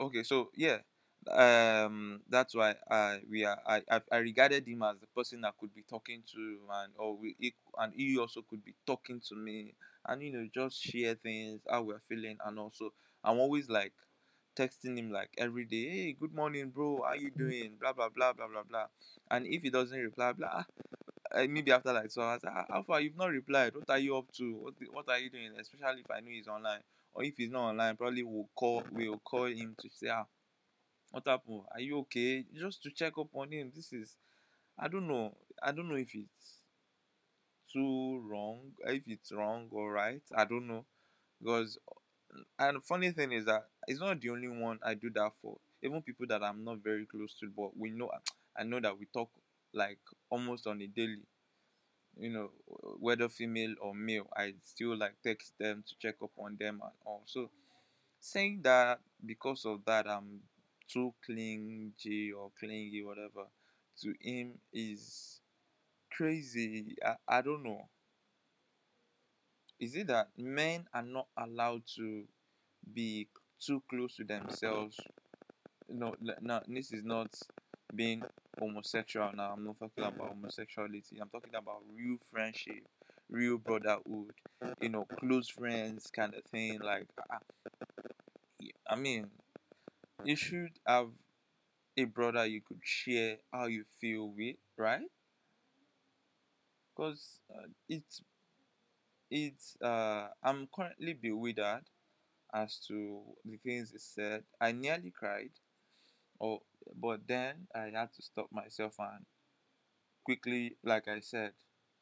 Okay, 0.00 0.22
so 0.24 0.50
yeah, 0.56 0.78
um, 1.30 2.22
that's 2.28 2.54
why 2.54 2.74
I 2.90 3.20
we 3.30 3.44
are 3.44 3.60
I, 3.66 3.82
I 3.90 4.00
I 4.10 4.16
regarded 4.18 4.66
him 4.66 4.82
as 4.82 4.98
the 5.00 5.06
person 5.08 5.44
I 5.44 5.52
could 5.58 5.74
be 5.74 5.82
talking 5.82 6.22
to, 6.34 6.58
and 6.72 6.92
or 6.96 7.16
we 7.16 7.36
and 7.78 7.94
he 7.94 8.18
also 8.18 8.42
could 8.42 8.64
be 8.64 8.74
talking 8.86 9.20
to 9.28 9.36
me, 9.36 9.74
and 10.06 10.22
you 10.22 10.32
know 10.32 10.48
just 10.52 10.80
share 10.82 11.14
things 11.14 11.62
how 11.70 11.82
we're 11.82 12.00
feeling, 12.08 12.38
and 12.44 12.58
also 12.58 12.92
I'm 13.22 13.38
always 13.38 13.68
like 13.68 13.92
texting 14.56 14.98
him 14.98 15.12
like 15.12 15.30
every 15.38 15.64
day, 15.66 15.88
hey, 15.88 16.12
good 16.14 16.34
morning, 16.34 16.70
bro, 16.70 17.02
how 17.06 17.14
you 17.14 17.30
doing? 17.30 17.76
Blah 17.80 17.92
blah 17.94 18.08
blah 18.10 18.32
blah 18.32 18.48
blah 18.48 18.64
blah. 18.64 18.86
And 19.30 19.46
if 19.46 19.62
he 19.62 19.70
doesn't 19.70 19.98
reply, 20.00 20.32
blah, 20.32 20.64
maybe 21.34 21.72
after 21.72 21.92
like 21.92 22.10
so 22.10 22.22
hours, 22.22 22.42
ah, 22.46 22.64
how 22.68 22.82
far 22.82 23.00
you've 23.00 23.16
not 23.16 23.30
replied? 23.30 23.74
What 23.74 23.90
are 23.90 23.98
you 23.98 24.16
up 24.16 24.30
to? 24.38 24.54
What 24.54 24.74
what 24.92 25.08
are 25.08 25.18
you 25.18 25.30
doing? 25.30 25.52
Especially 25.58 26.00
if 26.02 26.10
I 26.10 26.20
know 26.20 26.30
he's 26.30 26.48
online, 26.48 26.82
or 27.14 27.24
if 27.24 27.36
he's 27.36 27.50
not 27.50 27.70
online, 27.70 27.96
probably 27.96 28.22
we'll 28.22 28.48
call 28.54 28.82
we'll 28.92 29.18
call 29.18 29.46
him 29.46 29.74
to 29.80 29.88
say, 29.90 30.08
ah, 30.08 30.26
what 31.10 31.26
happened? 31.26 31.62
Are 31.72 31.80
you 31.80 31.98
okay? 32.00 32.44
Just 32.54 32.82
to 32.84 32.90
check 32.90 33.14
up 33.18 33.28
on 33.34 33.52
him. 33.52 33.72
This 33.74 33.92
is, 33.92 34.16
I 34.78 34.88
don't 34.88 35.08
know, 35.08 35.36
I 35.62 35.72
don't 35.72 35.88
know 35.88 35.96
if 35.96 36.14
it's 36.14 36.58
too 37.72 38.20
wrong, 38.28 38.72
if 38.86 39.02
it's 39.06 39.32
wrong 39.32 39.68
or 39.70 39.92
right. 39.92 40.22
I 40.36 40.44
don't 40.44 40.66
know 40.66 40.84
because 41.40 41.78
and 42.58 42.84
funny 42.84 43.12
thing 43.12 43.32
is 43.32 43.46
that 43.46 43.68
it's 43.88 44.00
not 44.00 44.20
the 44.20 44.30
only 44.30 44.48
one 44.48 44.78
I 44.84 44.94
do 44.94 45.10
that 45.12 45.32
for. 45.42 45.58
Even 45.82 46.02
people 46.02 46.26
that 46.28 46.42
I'm 46.42 46.64
not 46.64 46.78
very 46.78 47.06
close 47.06 47.34
to, 47.40 47.50
but 47.56 47.76
we 47.76 47.90
know 47.90 48.10
I 48.58 48.64
know 48.64 48.80
that 48.80 48.98
we 48.98 49.06
talk 49.06 49.30
like 49.72 49.98
almost 50.30 50.66
on 50.66 50.80
a 50.82 50.86
daily. 50.86 51.22
You 52.18 52.30
know, 52.30 52.50
whether 52.98 53.28
female 53.28 53.74
or 53.80 53.94
male, 53.94 54.28
I 54.36 54.54
still 54.62 54.96
like 54.96 55.14
text 55.24 55.54
them 55.58 55.82
to 55.88 55.94
check 55.98 56.16
up 56.22 56.30
on 56.38 56.56
them 56.60 56.80
and 56.82 56.92
all. 57.06 57.22
So 57.26 57.50
saying 58.20 58.60
that 58.62 59.00
because 59.24 59.64
of 59.64 59.84
that 59.86 60.08
I'm 60.08 60.40
too 60.88 61.14
clingy 61.24 62.32
or 62.32 62.50
clingy, 62.58 63.02
whatever, 63.02 63.46
to 64.02 64.14
him 64.20 64.58
is 64.72 65.40
crazy. 66.10 66.96
I, 67.04 67.14
I 67.26 67.40
don't 67.40 67.62
know. 67.62 67.88
Is 69.80 69.96
it 69.96 70.08
that 70.08 70.28
men 70.36 70.86
are 70.92 71.02
not 71.02 71.26
allowed 71.36 71.82
to 71.96 72.24
be 72.92 73.28
too 73.64 73.82
close 73.88 74.16
to 74.16 74.24
themselves. 74.24 74.98
No, 75.88 76.14
no, 76.40 76.60
this 76.66 76.92
is 76.92 77.04
not 77.04 77.28
being 77.94 78.22
homosexual 78.58 79.32
now. 79.34 79.52
I'm 79.52 79.64
not 79.64 79.78
talking 79.78 80.04
about 80.04 80.28
homosexuality. 80.28 81.18
I'm 81.20 81.28
talking 81.30 81.54
about 81.54 81.82
real 81.94 82.18
friendship, 82.30 82.86
real 83.30 83.58
brotherhood, 83.58 84.34
you 84.80 84.88
know, 84.88 85.06
close 85.18 85.48
friends 85.48 86.10
kind 86.14 86.34
of 86.34 86.44
thing. 86.44 86.80
Like, 86.80 87.06
I, 87.30 87.38
I 88.88 88.96
mean, 88.96 89.30
you 90.24 90.36
should 90.36 90.78
have 90.86 91.10
a 91.96 92.04
brother 92.04 92.46
you 92.46 92.62
could 92.62 92.80
share 92.84 93.38
how 93.52 93.66
you 93.66 93.84
feel 94.00 94.28
with, 94.28 94.56
right? 94.78 95.08
Because 96.94 97.40
uh, 97.50 97.68
it's 97.88 98.22
it's 99.30 99.76
uh 99.82 100.28
I'm 100.42 100.68
currently 100.74 101.14
bewildered 101.14 101.84
as 102.54 102.78
to 102.88 103.22
the 103.44 103.56
things 103.58 103.92
he 103.92 103.98
said. 103.98 104.44
I 104.60 104.72
nearly 104.72 105.10
cried, 105.10 105.52
or 106.42 106.60
but 107.04 107.20
then 107.28 107.54
I 107.74 107.84
had 107.98 108.12
to 108.16 108.22
stop 108.22 108.48
myself 108.52 108.94
and 109.00 109.24
quickly, 110.24 110.76
like 110.84 111.08
I 111.08 111.20
said, 111.20 111.52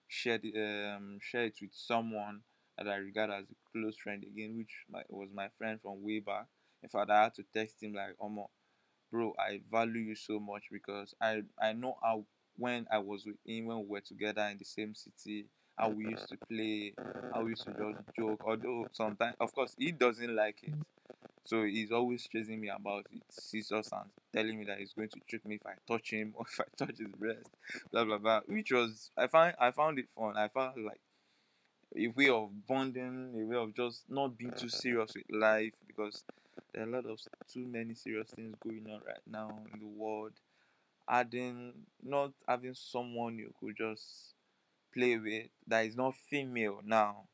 share 0.08 0.38
the, 0.38 0.52
um 0.96 1.18
share 1.20 1.44
it 1.44 1.58
with 1.60 1.70
someone 1.74 2.40
that 2.76 2.88
I 2.88 2.96
regard 2.96 3.30
as 3.30 3.44
a 3.50 3.54
close 3.72 3.96
friend 3.96 4.22
again, 4.24 4.56
which 4.56 4.84
my, 4.90 5.02
was 5.08 5.28
my 5.34 5.48
friend 5.58 5.78
from 5.82 6.02
way 6.02 6.20
back. 6.20 6.46
In 6.82 6.88
fact, 6.88 7.10
I 7.10 7.24
had 7.24 7.34
to 7.34 7.44
text 7.54 7.82
him 7.82 7.92
like, 7.94 8.16
"Omo, 8.22 8.46
bro, 9.10 9.34
I 9.38 9.60
value 9.70 10.00
you 10.02 10.16
so 10.16 10.40
much 10.40 10.64
because 10.72 11.14
I 11.20 11.42
I 11.60 11.72
know 11.72 11.98
how 12.02 12.24
when 12.56 12.86
I 12.90 12.98
was 12.98 13.26
with 13.26 13.36
him 13.46 13.66
when 13.66 13.78
we 13.80 13.86
were 13.86 14.00
together 14.02 14.42
in 14.42 14.58
the 14.58 14.64
same 14.64 14.94
city, 14.94 15.46
how 15.78 15.90
we 15.90 16.06
used 16.06 16.28
to 16.30 16.38
play, 16.48 16.94
how 17.32 17.42
we 17.44 17.50
used 17.52 17.64
to 17.66 17.72
just 17.72 18.00
joke. 18.16 18.42
Although 18.46 18.88
sometimes, 18.92 19.36
of 19.40 19.54
course, 19.54 19.74
he 19.78 19.92
doesn't 19.92 20.34
like 20.36 20.62
it, 20.64 20.74
so 21.44 21.64
he's 21.64 21.90
always 21.92 22.26
chasing 22.26 22.60
me 22.60 22.68
about 22.68 23.06
it, 23.12 23.22
scissors 23.30 23.90
and 23.92 24.10
telling 24.32 24.58
me 24.58 24.64
that 24.66 24.78
he's 24.78 24.92
going 24.92 25.08
to 25.08 25.20
trick 25.28 25.44
me 25.46 25.56
if 25.56 25.66
I 25.66 25.74
touch 25.86 26.10
him 26.10 26.34
or 26.36 26.44
if 26.50 26.60
I 26.60 26.64
touch 26.76 26.98
his 26.98 27.08
breast, 27.08 27.50
blah 27.92 28.04
blah 28.04 28.18
blah. 28.18 28.40
Which 28.46 28.72
was 28.72 29.10
I 29.16 29.26
find 29.26 29.54
I 29.60 29.70
found 29.70 29.98
it 29.98 30.08
fun. 30.14 30.36
I 30.36 30.48
found 30.48 30.84
like 30.84 31.00
a 31.96 32.08
way 32.08 32.28
of 32.28 32.66
bonding, 32.66 33.32
a 33.34 33.44
way 33.44 33.56
of 33.56 33.74
just 33.74 34.04
not 34.08 34.36
being 34.36 34.52
too 34.52 34.68
serious 34.82 35.12
with 35.14 35.24
life 35.30 35.74
because 35.86 36.24
there 36.72 36.84
are 36.84 36.88
a 36.88 36.90
lot 36.90 37.06
of 37.06 37.20
too 37.52 37.66
many 37.66 37.94
serious 37.94 38.30
things 38.30 38.56
going 38.62 38.86
on 38.86 39.00
right 39.06 39.26
now 39.26 39.50
in 39.72 39.80
the 39.80 39.86
world. 39.86 40.32
Adding 41.08 41.74
not 42.02 42.32
having 42.48 42.74
someone 42.74 43.38
you 43.38 43.52
could 43.60 43.76
just 43.76 44.34
play 44.94 45.18
with 45.18 45.48
that 45.66 45.86
is 45.86 45.96
not 45.96 46.14
female 46.16 46.80
now, 46.84 47.24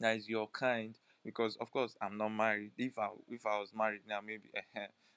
that 0.00 0.16
is 0.16 0.28
your 0.28 0.48
kind. 0.48 0.96
Because 1.24 1.56
of 1.56 1.70
course 1.70 1.96
I'm 2.00 2.16
not 2.18 2.30
married. 2.30 2.72
If 2.78 2.98
I 2.98 3.08
if 3.30 3.46
I 3.46 3.58
was 3.58 3.72
married 3.74 4.02
now, 4.06 4.20
maybe 4.20 4.50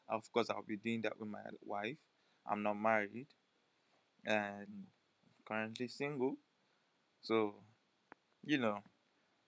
of 0.10 0.32
course 0.32 0.50
I'll 0.50 0.64
be 0.64 0.78
doing 0.78 1.02
that 1.04 1.20
with 1.20 1.30
my 1.30 1.40
wife. 1.64 1.98
I'm 2.50 2.64
not 2.64 2.76
married 2.76 3.28
and 4.26 4.68
currently 5.48 5.88
single. 5.88 6.38
So 7.22 7.56
you 8.46 8.58
know, 8.58 8.80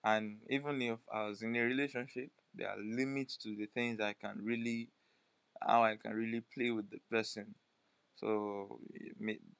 and 0.04 0.38
even 0.50 0.82
if 0.82 0.98
I 1.12 1.26
was 1.26 1.42
in 1.42 1.56
a 1.56 1.60
relationship, 1.62 2.30
there 2.54 2.68
are 2.70 2.78
limits 2.78 3.36
to 3.38 3.56
the 3.56 3.66
things 3.66 4.00
I 4.00 4.14
can 4.14 4.40
really 4.42 4.88
how 5.66 5.84
I 5.84 5.96
can 5.96 6.14
really 6.14 6.42
play 6.54 6.70
with 6.70 6.90
the 6.90 7.00
person. 7.10 7.54
So 8.16 8.80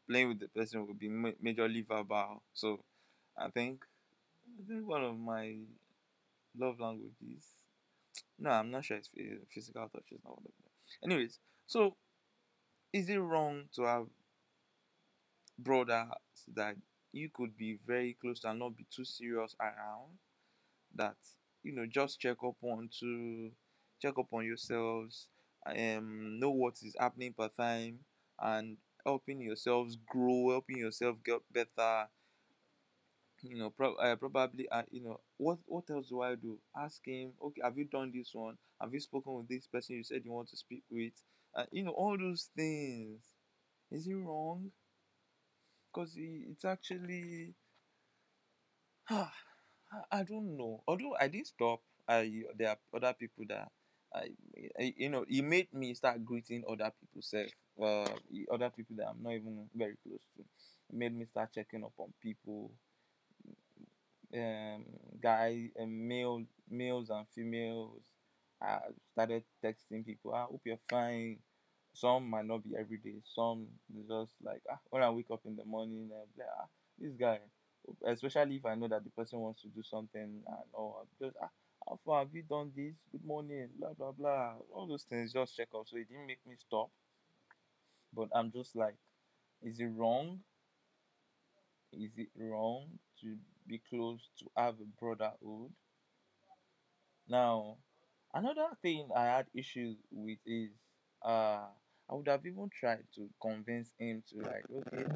playing 0.09 0.28
with 0.28 0.40
the 0.40 0.49
person 0.49 0.87
will 0.87 0.95
be 0.95 1.09
majorly 1.09 1.87
verbal. 1.87 2.43
So 2.55 2.81
I 3.37 3.49
think 3.50 3.85
I 4.61 4.62
think 4.69 4.87
one 4.88 5.05
of 5.05 5.19
my 5.19 5.57
love 6.57 6.81
languages. 6.81 7.45
No, 8.38 8.50
I'm 8.50 8.71
not 8.71 8.85
sure 8.85 8.97
it's 8.97 9.11
physical 9.52 9.88
touch 9.88 10.12
is 10.12 10.21
not 10.25 10.37
one 10.37 10.47
of 10.47 10.52
them. 10.64 10.73
Anyways, 11.05 11.38
so 11.67 11.97
is 12.93 13.09
it 13.09 13.19
wrong 13.19 13.64
to 13.75 13.83
have 13.85 14.07
brothers 15.59 16.09
that 16.55 16.76
you 17.12 17.28
could 17.33 17.57
be 17.57 17.78
very 17.87 18.17
close 18.21 18.45
and 18.45 18.59
not 18.59 18.76
be 18.76 18.87
too 18.95 19.05
serious 19.05 19.55
around? 19.61 20.19
That 20.95 21.17
you 21.62 21.73
know, 21.75 21.87
just 21.87 22.21
check 22.21 22.38
up 22.47 22.57
on 22.62 22.90
to 23.00 23.50
check 24.00 24.14
up 24.19 24.33
on 24.33 24.45
yourselves, 24.47 25.28
um, 25.67 26.38
know 26.40 26.50
what 26.50 26.75
is 26.83 26.97
happening 26.99 27.35
per 27.38 27.49
time, 27.49 28.00
and 28.40 28.76
helping 29.05 29.40
yourselves 29.40 29.97
grow, 30.09 30.50
helping 30.50 30.78
yourself 30.78 31.17
get 31.25 31.40
better. 31.52 32.09
You 33.42 33.57
know, 33.57 33.71
pro- 33.71 33.95
uh, 33.97 34.16
probably, 34.16 34.68
uh, 34.68 34.83
you 34.90 35.02
know, 35.02 35.21
what 35.38 35.59
what 35.66 35.88
else 35.90 36.09
do 36.09 36.23
I 36.23 36.35
do? 36.35 36.59
Ask 36.76 37.04
him. 37.07 37.33
Okay, 37.42 37.61
have 37.62 37.76
you 37.78 37.85
done 37.85 38.12
this 38.12 38.30
one? 38.35 38.59
Have 38.80 38.92
you 38.92 39.00
spoken 39.00 39.35
with 39.35 39.49
this 39.49 39.66
person 39.66 39.97
you 39.97 40.04
said 40.04 40.25
you 40.25 40.33
want 40.33 40.49
to 40.50 40.57
speak 40.57 40.83
with? 40.90 41.12
Uh, 41.54 41.64
you 41.71 41.83
know, 41.85 41.92
all 41.92 42.16
those 42.18 42.50
things. 42.57 43.21
Is 43.90 44.07
it 44.09 44.14
wrong? 44.16 44.73
Because 45.92 46.14
it's 46.16 46.64
actually. 46.64 47.54
I 50.12 50.23
don't 50.25 50.57
know. 50.57 50.83
Although 50.87 51.16
I 51.21 51.28
didn't 51.28 51.49
stop, 51.49 51.80
I 52.09 52.45
there 52.57 52.71
are 52.71 52.78
other 52.95 53.14
people 53.14 53.45
that 53.49 53.71
I, 54.14 54.30
I 54.78 54.95
you 54.97 55.09
know, 55.11 55.25
it 55.28 55.42
made 55.42 55.73
me 55.73 55.95
start 55.95 56.25
greeting 56.25 56.64
other 56.68 56.92
people. 57.00 57.23
Self, 57.23 57.50
uh, 57.83 58.09
other 58.52 58.71
people 58.71 58.97
that 58.97 59.09
I'm 59.09 59.23
not 59.23 59.33
even 59.35 59.68
very 59.75 59.97
close 60.07 60.21
to. 60.37 60.42
It 60.42 60.97
made 60.97 61.14
me 61.14 61.26
start 61.26 61.52
checking 61.54 61.85
up 61.85 61.92
on 61.99 62.12
people. 62.23 62.71
Um, 64.35 64.85
guys, 65.23 65.70
um, 65.80 66.06
male, 66.08 66.44
males 66.70 67.11
and 67.11 67.26
females. 67.35 68.02
I 68.61 68.78
started 69.12 69.44
texting 69.64 70.04
people. 70.04 70.35
I 70.35 70.42
hope 70.44 70.61
you're 70.64 70.78
fine. 70.90 71.38
Some 71.94 72.28
might 72.30 72.47
not 72.47 72.62
be 72.64 72.76
every 72.78 72.99
day. 72.99 73.16
Some 73.35 73.66
just 74.08 74.32
like 74.42 74.62
ah, 74.70 74.78
when 74.90 75.02
I 75.02 75.11
wake 75.11 75.30
up 75.32 75.40
in 75.47 75.56
the 75.56 75.64
morning, 75.64 76.11
I'm 76.12 76.28
like 76.38 76.49
ah, 76.61 76.66
this 76.99 77.12
guy 77.14 77.38
especially 78.06 78.56
if 78.56 78.66
I 78.66 78.75
know 78.75 78.88
that 78.88 79.02
the 79.04 79.11
person 79.11 79.38
wants 79.40 79.62
to 79.62 79.68
do 79.68 79.82
something 79.82 80.20
and 80.47 80.68
or 80.73 81.02
just 81.20 81.37
ah, 81.42 81.49
how 81.87 81.99
far 82.04 82.20
have 82.20 82.35
you 82.35 82.42
done 82.42 82.73
this? 82.76 82.94
Good 83.12 83.25
morning, 83.25 83.68
blah 83.78 83.94
blah 83.94 84.12
blah. 84.12 84.54
All 84.75 84.87
those 84.87 85.04
things 85.04 85.32
just 85.32 85.56
check 85.56 85.68
up. 85.75 85.87
So 85.87 85.97
it 85.97 86.08
didn't 86.08 86.26
make 86.26 86.44
me 86.47 86.54
stop. 86.58 86.90
But 88.12 88.28
I'm 88.35 88.52
just 88.52 88.76
like, 88.76 88.97
is 89.62 89.80
it 89.80 89.87
wrong? 89.87 90.40
Is 91.92 92.16
it 92.16 92.30
wrong 92.35 92.99
to 93.20 93.37
be 93.69 93.79
close 93.91 94.31
to 94.41 94.47
have 94.57 94.77
a 94.81 94.87
brotherhood? 95.01 95.73
Now, 97.29 97.79
another 98.35 98.69
thing 98.83 99.11
I 99.15 99.25
had 99.25 99.47
issues 99.55 99.99
with 100.11 100.39
is 100.47 100.71
uh 101.25 101.67
I 102.11 102.15
would 102.15 102.29
have 102.29 102.47
even 102.47 102.71
tried 102.71 103.05
to 103.17 103.29
convince 103.41 103.95
him 103.99 104.23
to 104.31 104.39
like 104.39 104.65
okay 104.71 105.07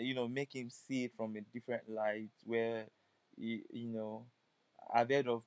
you 0.00 0.14
know 0.14 0.28
make 0.28 0.54
him 0.54 0.70
see 0.70 1.04
it 1.04 1.12
from 1.16 1.36
a 1.36 1.40
different 1.42 1.88
light 1.88 2.30
where 2.44 2.86
you, 3.36 3.62
you 3.72 3.88
know 3.88 4.26
i've 4.94 5.10
heard 5.10 5.28
of 5.28 5.44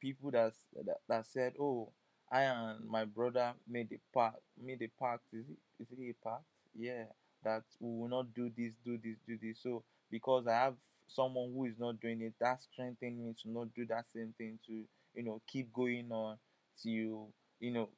people 0.00 0.30
that, 0.30 0.52
that 0.86 0.98
that 1.08 1.26
said 1.26 1.54
oh 1.60 1.92
i 2.30 2.42
and 2.42 2.88
my 2.88 3.04
brother 3.04 3.54
made 3.68 3.92
a 3.92 4.00
pact 4.18 4.40
made 4.62 4.82
a 4.82 4.88
pact 5.02 5.22
is 5.32 5.46
it 5.50 5.58
is 5.80 5.88
it 5.92 6.10
a 6.10 6.28
pact 6.28 6.44
yeah 6.74 7.04
that 7.44 7.64
we 7.80 7.98
will 7.98 8.08
not 8.08 8.32
do 8.34 8.50
this 8.56 8.74
do 8.84 8.98
this 8.98 9.18
do 9.26 9.38
this 9.42 9.62
so 9.62 9.84
because 10.10 10.46
i 10.46 10.52
have 10.54 10.76
someone 11.14 11.52
who 11.52 11.64
is 11.66 11.78
not 11.78 12.00
doing 12.00 12.22
it 12.22 12.34
that 12.40 12.62
strengthening 12.62 13.24
me 13.26 13.34
to 13.42 13.50
not 13.50 13.72
do 13.74 13.86
that 13.86 14.04
same 14.14 14.34
thing 14.38 14.58
to 14.66 14.72
you 15.14 15.22
know 15.22 15.40
keep 15.46 15.72
going 15.72 16.10
on 16.12 16.36
till 16.82 17.30
you 17.60 17.70
know 17.72 17.88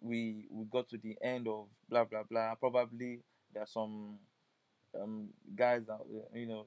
we 0.00 0.46
we 0.50 0.64
got 0.70 0.88
to 0.88 0.98
the 0.98 1.16
end 1.22 1.48
of 1.48 1.66
blah 1.88 2.04
blah 2.04 2.22
blah. 2.24 2.54
Probably 2.56 3.20
there 3.52 3.62
are 3.62 3.66
some 3.66 4.18
um 5.00 5.28
guys 5.56 5.82
that 5.86 6.00
you 6.34 6.46
know 6.46 6.66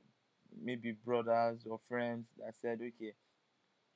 maybe 0.64 0.92
brothers 0.94 1.62
or 1.70 1.80
friends 1.90 2.28
that 2.40 2.54
said 2.62 2.80
okay 2.82 3.14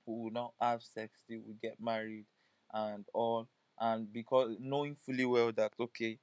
we 0.05 0.13
will 0.23 0.31
not 0.31 0.53
have 0.59 0.81
sex 0.83 1.21
till 1.27 1.39
we 1.47 1.53
get 1.61 1.79
married 1.79 2.25
and 2.73 3.05
all. 3.13 3.47
And 3.79 4.11
because 4.11 4.55
knowing 4.59 4.95
fully 4.95 5.25
well 5.25 5.51
that 5.53 5.71
okay 5.79 6.19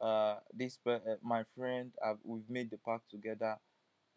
uh 0.00 0.36
this 0.52 0.78
uh, 0.86 0.98
my 1.22 1.44
friend 1.56 1.92
uh, 2.04 2.14
we've 2.24 2.48
made 2.48 2.70
the 2.70 2.78
pact 2.78 3.10
together 3.10 3.56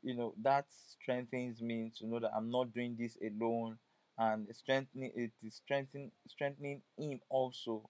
you 0.05 0.15
know 0.15 0.35
that 0.43 0.65
strengthens 0.71 1.61
me 1.61 1.91
to 1.97 2.07
know 2.07 2.19
that 2.19 2.31
i'm 2.37 2.51
not 2.51 2.73
doing 2.73 2.97
this 2.99 3.17
alone 3.23 3.77
and 4.19 4.47
strengthening 4.55 5.11
it 5.15 5.31
is 5.43 5.55
strengthening 5.55 6.11
strengthening 6.27 6.81
him 6.97 7.21
also. 7.29 7.89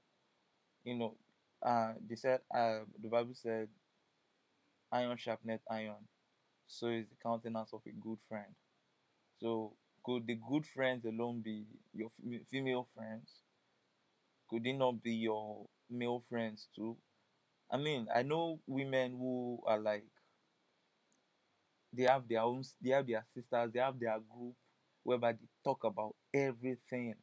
You 0.85 0.95
know 0.97 1.15
uh 1.63 1.93
they 2.09 2.15
said 2.15 2.41
uh 2.55 2.81
the 3.01 3.09
bible 3.09 3.33
said 3.35 3.69
iron 4.91 5.15
sharpened 5.15 5.59
iron. 5.69 6.07
So 6.67 6.87
is 6.89 7.07
the 7.09 7.15
countenance 7.23 7.73
of 7.73 7.81
a 7.87 7.91
good 7.91 8.19
friend. 8.29 8.55
So 9.39 9.77
could 10.03 10.27
the 10.27 10.35
good 10.35 10.65
friends 10.67 11.05
alone 11.05 11.41
be 11.41 11.67
your 11.93 12.11
female 12.49 12.87
friends? 12.95 13.41
Could 14.49 14.65
it 14.65 14.73
not 14.73 15.03
be 15.03 15.13
your 15.13 15.69
male 15.87 16.21
friends 16.29 16.67
too? 16.75 16.97
I 17.71 17.77
mean 17.77 18.07
i 18.15 18.23
know 18.23 18.61
women 18.67 19.17
who 19.17 19.61
are 19.65 19.79
like 19.79 20.05
they 21.95 22.03
have 22.03 22.27
their 22.27 22.41
own 22.41 22.63
they 22.81 22.91
have 22.91 23.07
their 23.07 23.25
sisters 23.33 23.71
they 23.73 23.79
have 23.79 23.99
their 23.99 24.19
group 24.19 24.55
whereby 25.03 25.33
they 25.33 25.47
talk 25.63 25.83
about 25.83 26.15
everything. 26.33 27.15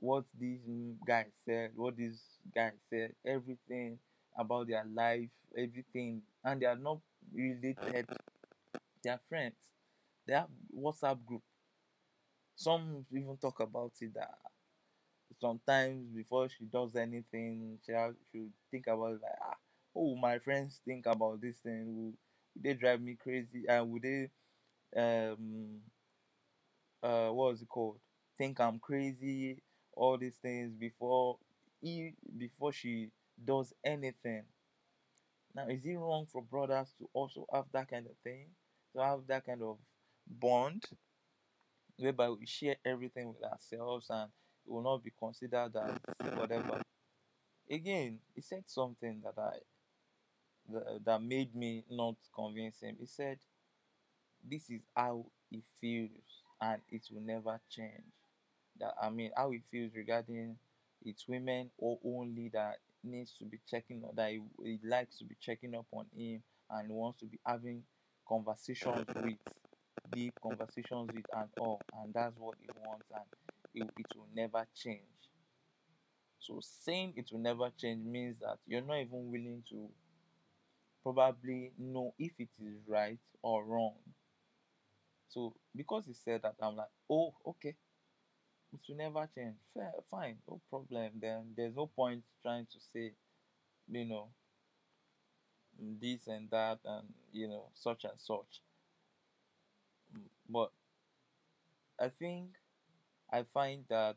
What 0.00 0.24
these 0.38 0.96
guys 1.06 1.32
said 1.46 1.72
what 1.76 1.96
these 1.96 2.20
guys 2.54 2.72
said 2.90 3.14
everything 3.26 3.98
about 4.38 4.68
their 4.68 4.84
life 4.86 5.30
everything. 5.56 6.22
And 6.44 6.60
they 6.62 6.66
are 6.66 6.76
not 6.76 7.00
related. 7.34 8.06
They 9.02 9.10
are 9.10 9.20
friends. 9.28 9.56
They 10.26 10.34
have 10.34 10.48
whatsapp 10.76 11.24
group. 11.26 11.42
Some 12.56 13.06
even 13.10 13.38
talk 13.38 13.60
about 13.60 13.92
it 14.02 14.12
that 14.12 14.34
sometimes 15.40 16.06
before 16.14 16.48
she 16.48 16.64
does 16.64 16.94
anything 16.96 17.78
she 17.84 17.92
should 18.30 18.52
think 18.70 18.86
about 18.88 19.12
it 19.14 19.20
like 19.22 19.40
ah 19.50 19.56
oh 19.96 20.14
my 20.16 20.38
friends 20.38 20.80
think 20.84 21.06
about 21.06 21.40
this 21.40 21.58
thing 21.58 22.14
will 22.58 22.64
they 22.64 22.74
drive 22.74 23.00
me 23.02 23.16
crazy? 23.16 23.66
And 23.68 23.92
would 23.92 24.02
they 24.02 24.30
um 24.96 25.80
uh 27.02 27.28
what 27.28 27.52
was 27.52 27.62
it 27.62 27.68
called? 27.68 27.98
Think 28.36 28.60
i'm 28.60 28.78
crazy? 28.78 29.62
All 29.94 30.16
these 30.16 30.36
things 30.36 30.72
before 30.74 31.38
he 31.80 32.14
before 32.36 32.72
she 32.72 33.10
does 33.44 33.72
anything. 33.84 34.44
Now 35.54 35.66
is 35.68 35.84
it 35.84 35.94
wrong 35.96 36.24
for 36.24 36.40
brothers 36.42 36.94
to 36.98 37.10
also 37.12 37.46
have 37.52 37.70
that 37.72 37.88
kind 37.88 38.06
of 38.06 38.16
thing? 38.24 38.56
To 38.94 39.02
have 39.02 39.26
that 39.26 39.44
kind 39.44 39.62
of 39.62 39.78
bond 40.26 40.84
whereby 41.98 42.30
we 42.30 42.46
share 42.46 42.76
everything 42.84 43.28
with 43.28 43.42
ourselves 43.44 44.06
and 44.10 44.30
it 44.66 44.70
will 44.70 44.82
not 44.82 45.02
be 45.02 45.12
considered 45.18 45.74
as 45.76 45.98
whatever? 46.36 46.80
Again 47.70 48.20
he 48.34 48.42
said 48.42 48.64
something 48.68 49.22
that 49.24 49.38
i 49.38 49.58
that, 50.68 51.22
made 51.22 51.54
me 51.54 51.84
not 51.90 52.16
convince 52.34 52.80
him. 52.80 52.96
He 53.00 53.06
said 53.06 53.38
this 54.48 54.70
is 54.70 54.82
how 54.96 55.26
he 55.50 55.62
feels 55.80 56.10
and 56.60 56.80
it 56.90 57.02
will 57.10 57.20
never 57.22 57.60
change. 57.70 58.04
That 58.80 58.94
I 59.02 59.10
mean 59.10 59.32
how 59.36 59.50
he 59.50 59.60
feels 59.70 59.92
regarding 59.94 60.56
it's 61.04 61.28
women 61.28 61.70
or 61.78 61.98
only 62.04 62.50
that 62.50 62.78
needs 63.04 63.34
to 63.38 63.44
be 63.44 63.58
checking 63.68 64.02
on 64.04 64.14
that 64.16 64.30
he, 64.32 64.40
he 64.62 64.80
likes 64.84 65.18
to 65.18 65.24
be 65.24 65.36
checking 65.40 65.74
up 65.74 65.86
on 65.92 66.06
him 66.16 66.42
and 66.70 66.88
wants 66.90 67.20
to 67.20 67.26
be 67.26 67.38
having 67.46 67.82
conversations 68.28 69.06
with 69.24 69.36
deep 70.12 70.34
conversations 70.42 71.10
with 71.14 71.24
and 71.36 71.48
all 71.58 71.80
and 72.02 72.14
that's 72.14 72.36
what 72.38 72.56
he 72.60 72.68
wants 72.86 73.06
and 73.14 73.24
it, 73.74 73.90
it 73.98 74.06
will 74.16 74.28
never 74.34 74.66
change. 74.74 75.02
So 76.40 76.60
saying 76.60 77.14
it 77.16 77.30
will 77.32 77.40
never 77.40 77.70
change 77.70 78.04
means 78.04 78.38
that 78.40 78.58
you're 78.66 78.80
not 78.82 78.98
even 78.98 79.30
willing 79.30 79.62
to 79.70 79.88
probably 81.02 81.72
know 81.78 82.14
if 82.18 82.32
it 82.38 82.50
is 82.60 82.78
right 82.88 83.18
or 83.42 83.64
wrong 83.64 83.96
so 85.28 85.54
because 85.76 86.06
he 86.06 86.12
said 86.14 86.42
that 86.42 86.54
i'm 86.62 86.76
like 86.76 86.90
oh 87.10 87.34
okay 87.46 87.76
it 88.72 88.80
will 88.88 88.96
never 88.96 89.28
change. 89.34 89.56
Fair, 89.74 89.92
fine, 90.10 90.38
no 90.48 90.60
problem. 90.70 91.12
Then 91.20 91.52
there's 91.56 91.76
no 91.76 91.86
point 91.86 92.24
trying 92.42 92.66
to 92.66 92.80
say, 92.92 93.12
you 93.88 94.04
know, 94.06 94.30
this 96.00 96.26
and 96.26 96.50
that 96.50 96.78
and 96.84 97.08
you 97.32 97.48
know 97.48 97.70
such 97.74 98.04
and 98.04 98.20
such. 98.20 98.60
But 100.48 100.72
I 102.00 102.08
think 102.08 102.56
I 103.32 103.44
find 103.44 103.84
that 103.88 104.16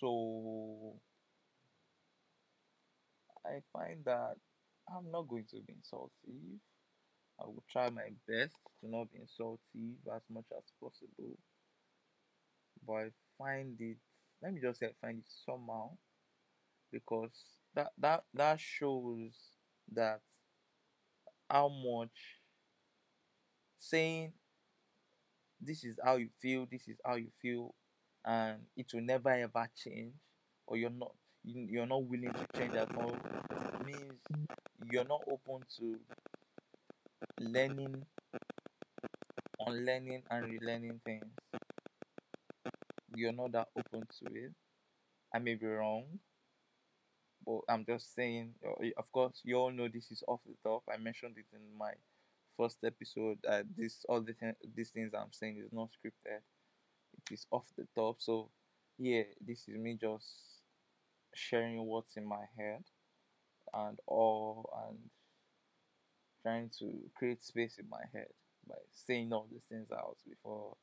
so. 0.00 1.00
I 3.44 3.62
find 3.72 4.02
that 4.06 4.36
I'm 4.90 5.10
not 5.10 5.28
going 5.28 5.44
to 5.50 5.56
be 5.66 5.74
insultive. 5.74 6.60
I 7.40 7.44
will 7.46 7.64
try 7.70 7.88
my 7.90 8.10
best 8.28 8.54
to 8.80 8.90
not 8.90 9.10
be 9.12 9.20
insultive 9.20 9.96
as 10.14 10.22
much 10.30 10.44
as 10.56 10.64
possible. 10.80 11.38
But 12.86 12.94
I 12.94 13.10
find 13.38 13.76
it. 13.80 13.96
Let 14.42 14.54
me 14.54 14.60
just 14.60 14.80
say 14.80 14.86
I 14.86 15.06
find 15.06 15.18
it 15.18 15.32
somehow 15.46 15.90
because 16.92 17.30
that 17.74 17.92
that 17.98 18.24
that 18.34 18.58
shows 18.60 19.32
that 19.92 20.20
how 21.48 21.68
much 21.68 22.38
saying 23.78 24.32
this 25.60 25.84
is 25.84 25.98
how 26.04 26.16
you 26.16 26.28
feel, 26.40 26.66
this 26.70 26.88
is 26.88 26.96
how 27.04 27.16
you 27.16 27.28
feel, 27.40 27.74
and 28.24 28.60
it 28.76 28.86
will 28.92 29.02
never 29.02 29.30
ever 29.30 29.68
change, 29.76 30.14
or 30.66 30.76
you're 30.76 30.90
not 30.90 31.12
you're 31.44 31.86
not 31.86 32.04
willing 32.04 32.32
to 32.32 32.46
change 32.58 32.74
at 32.74 32.94
all 32.96 33.16
means 33.84 34.20
you're 34.90 35.04
not 35.04 35.22
open 35.28 35.64
to 35.78 35.98
learning, 37.40 38.06
unlearning, 39.66 40.22
and 40.28 40.44
relearning 40.46 41.00
things. 41.04 41.24
You're 43.14 43.32
not 43.32 43.52
that 43.52 43.68
open 43.76 44.08
to 44.18 44.34
it. 44.34 44.52
I 45.34 45.38
may 45.40 45.54
be 45.54 45.66
wrong, 45.66 46.20
but 47.46 47.60
I'm 47.68 47.84
just 47.84 48.14
saying. 48.14 48.54
uh, 48.66 48.86
Of 48.96 49.10
course, 49.12 49.40
you 49.44 49.56
all 49.56 49.70
know 49.70 49.88
this 49.88 50.10
is 50.10 50.22
off 50.28 50.40
the 50.46 50.54
top. 50.62 50.82
I 50.92 50.96
mentioned 50.96 51.36
it 51.38 51.46
in 51.54 51.76
my 51.76 51.92
first 52.56 52.78
episode. 52.84 53.38
Uh, 53.48 53.62
this 53.76 54.04
all 54.08 54.20
the 54.20 54.34
th- 54.34 54.56
these 54.74 54.90
things 54.90 55.12
I'm 55.14 55.32
saying 55.32 55.58
is 55.58 55.72
not 55.72 55.90
scripted. 55.90 56.40
It 57.18 57.32
is 57.34 57.46
off 57.52 57.66
the 57.76 57.86
top. 57.96 58.16
So 58.20 58.50
yeah, 58.98 59.24
this 59.40 59.68
is 59.68 59.76
me 59.78 59.96
just 60.00 60.59
sharing 61.34 61.84
what's 61.86 62.16
in 62.16 62.26
my 62.26 62.44
head 62.56 62.84
and 63.74 63.98
all 64.06 64.70
and 64.88 65.10
trying 66.42 66.70
to 66.78 67.10
create 67.14 67.42
space 67.44 67.78
in 67.78 67.88
my 67.88 68.02
head 68.12 68.28
by 68.66 68.76
saying 68.90 69.32
all 69.32 69.46
these 69.50 69.64
things 69.68 69.90
out 69.92 70.16
before 70.28 70.76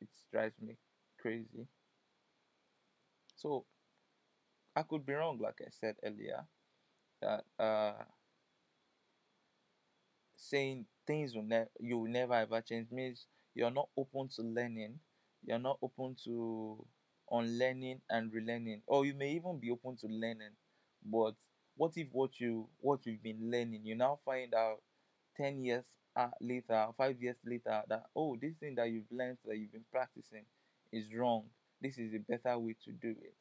it 0.00 0.08
drives 0.30 0.60
me 0.60 0.76
crazy. 1.18 1.66
So 3.36 3.66
I 4.74 4.82
could 4.82 5.06
be 5.06 5.12
wrong, 5.12 5.38
like 5.38 5.60
I 5.60 5.70
said 5.70 5.96
earlier, 6.02 6.48
that 7.20 7.44
uh 7.58 8.04
saying 10.36 10.86
things 11.06 11.34
will 11.34 11.42
ne- 11.42 11.68
you 11.78 11.98
will 11.98 12.10
never 12.10 12.34
ever 12.34 12.60
change 12.60 12.90
means 12.90 13.26
you're 13.54 13.70
not 13.70 13.88
open 13.96 14.28
to 14.28 14.42
learning 14.42 14.98
you're 15.44 15.58
not 15.58 15.78
open 15.82 16.14
to 16.24 16.86
unlearning 17.30 18.00
and 18.10 18.32
relearning. 18.32 18.80
Or 18.86 19.04
you 19.04 19.14
may 19.14 19.32
even 19.32 19.58
be 19.58 19.70
open 19.70 19.96
to 19.98 20.06
learning 20.06 20.52
but 21.04 21.34
what 21.76 21.92
if 21.96 22.08
what 22.12 22.38
you 22.40 22.68
what 22.80 23.00
you've 23.06 23.22
been 23.22 23.50
learning 23.50 23.80
you 23.84 23.94
now 23.94 24.18
find 24.24 24.54
out 24.54 24.80
10 25.36 25.64
years 25.64 25.84
uh, 26.16 26.28
later 26.40 26.86
5 26.96 27.22
years 27.22 27.36
later 27.44 27.82
that 27.88 28.04
oh 28.14 28.36
this 28.40 28.54
thing 28.56 28.74
that 28.74 28.90
you've 28.90 29.10
learned 29.10 29.38
that 29.44 29.56
you've 29.56 29.72
been 29.72 29.84
practicing 29.90 30.44
is 30.92 31.06
wrong. 31.14 31.44
This 31.80 31.98
is 31.98 32.12
a 32.14 32.18
better 32.18 32.58
way 32.58 32.74
to 32.84 32.90
do 32.90 33.10
it. 33.10 33.34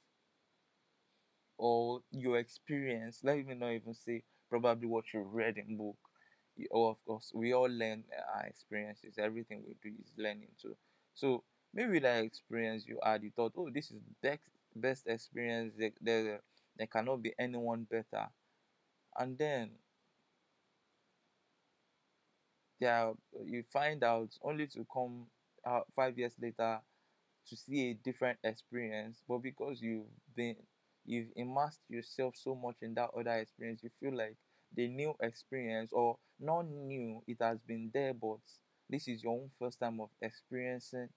Or 1.58 2.02
your 2.12 2.38
experience 2.38 3.20
let 3.24 3.46
me 3.46 3.56
not 3.56 3.72
even 3.72 3.94
say 3.94 4.24
probably 4.50 4.88
what 4.88 5.06
you 5.14 5.22
read 5.22 5.58
in 5.58 5.78
book. 5.78 5.98
You, 6.56 6.68
oh, 6.72 6.88
of 6.90 7.04
course 7.06 7.32
we 7.34 7.54
all 7.54 7.70
learn 7.70 8.04
our 8.36 8.46
experiences. 8.46 9.16
Everything 9.18 9.64
we 9.68 9.76
do 9.82 9.96
is 10.00 10.12
learning 10.18 10.50
too. 10.62 10.78
So 11.14 11.44
maybe 11.74 12.00
that 12.00 12.24
experience 12.24 12.86
you 12.88 13.00
had 13.04 13.24
you 13.24 13.32
thought 13.36 13.54
oh 13.58 13.70
this 13.70 13.92
is 13.92 14.02
best 14.22 14.42
best 14.76 15.08
experience. 15.08 15.74
There, 15.78 15.92
there, 16.02 16.42
there 16.78 16.88
cannot 16.88 17.22
be 17.24 17.34
anyone 17.40 17.88
better. 17.90 18.30
And 19.18 19.38
then 19.38 19.72
there 22.80 23.14
you 23.46 23.64
find 23.72 24.04
out 24.04 24.30
only 24.42 24.68
to 24.68 24.86
come 24.92 25.26
out 25.66 25.88
five 25.96 26.18
years 26.18 26.34
later 26.42 26.80
to 27.48 27.58
see 27.58 27.92
a 27.92 27.94
different 27.96 28.40
experience 28.44 29.22
but 29.28 29.40
because 29.40 29.82
you've 29.82 30.08
been 30.36 30.56
you've 31.06 31.30
immersed 31.36 31.82
yourself 31.90 32.36
so 32.38 32.56
much 32.56 32.76
in 32.82 32.94
that 32.96 33.10
other 33.18 33.34
experience 33.38 33.82
you 33.84 33.92
feel 34.00 34.16
like 34.18 34.36
the 34.76 34.88
new 34.88 35.14
experience 35.22 35.92
or 35.94 36.18
not 36.40 36.68
new 36.68 37.22
it 37.28 37.38
has 37.42 37.60
been 37.68 37.90
there 37.94 38.14
but 38.14 38.40
this 38.90 39.08
is 39.08 39.24
your 39.24 39.34
own 39.34 39.52
first 39.60 39.80
time 39.80 40.00
of 40.02 40.10
experiencing 40.22 41.10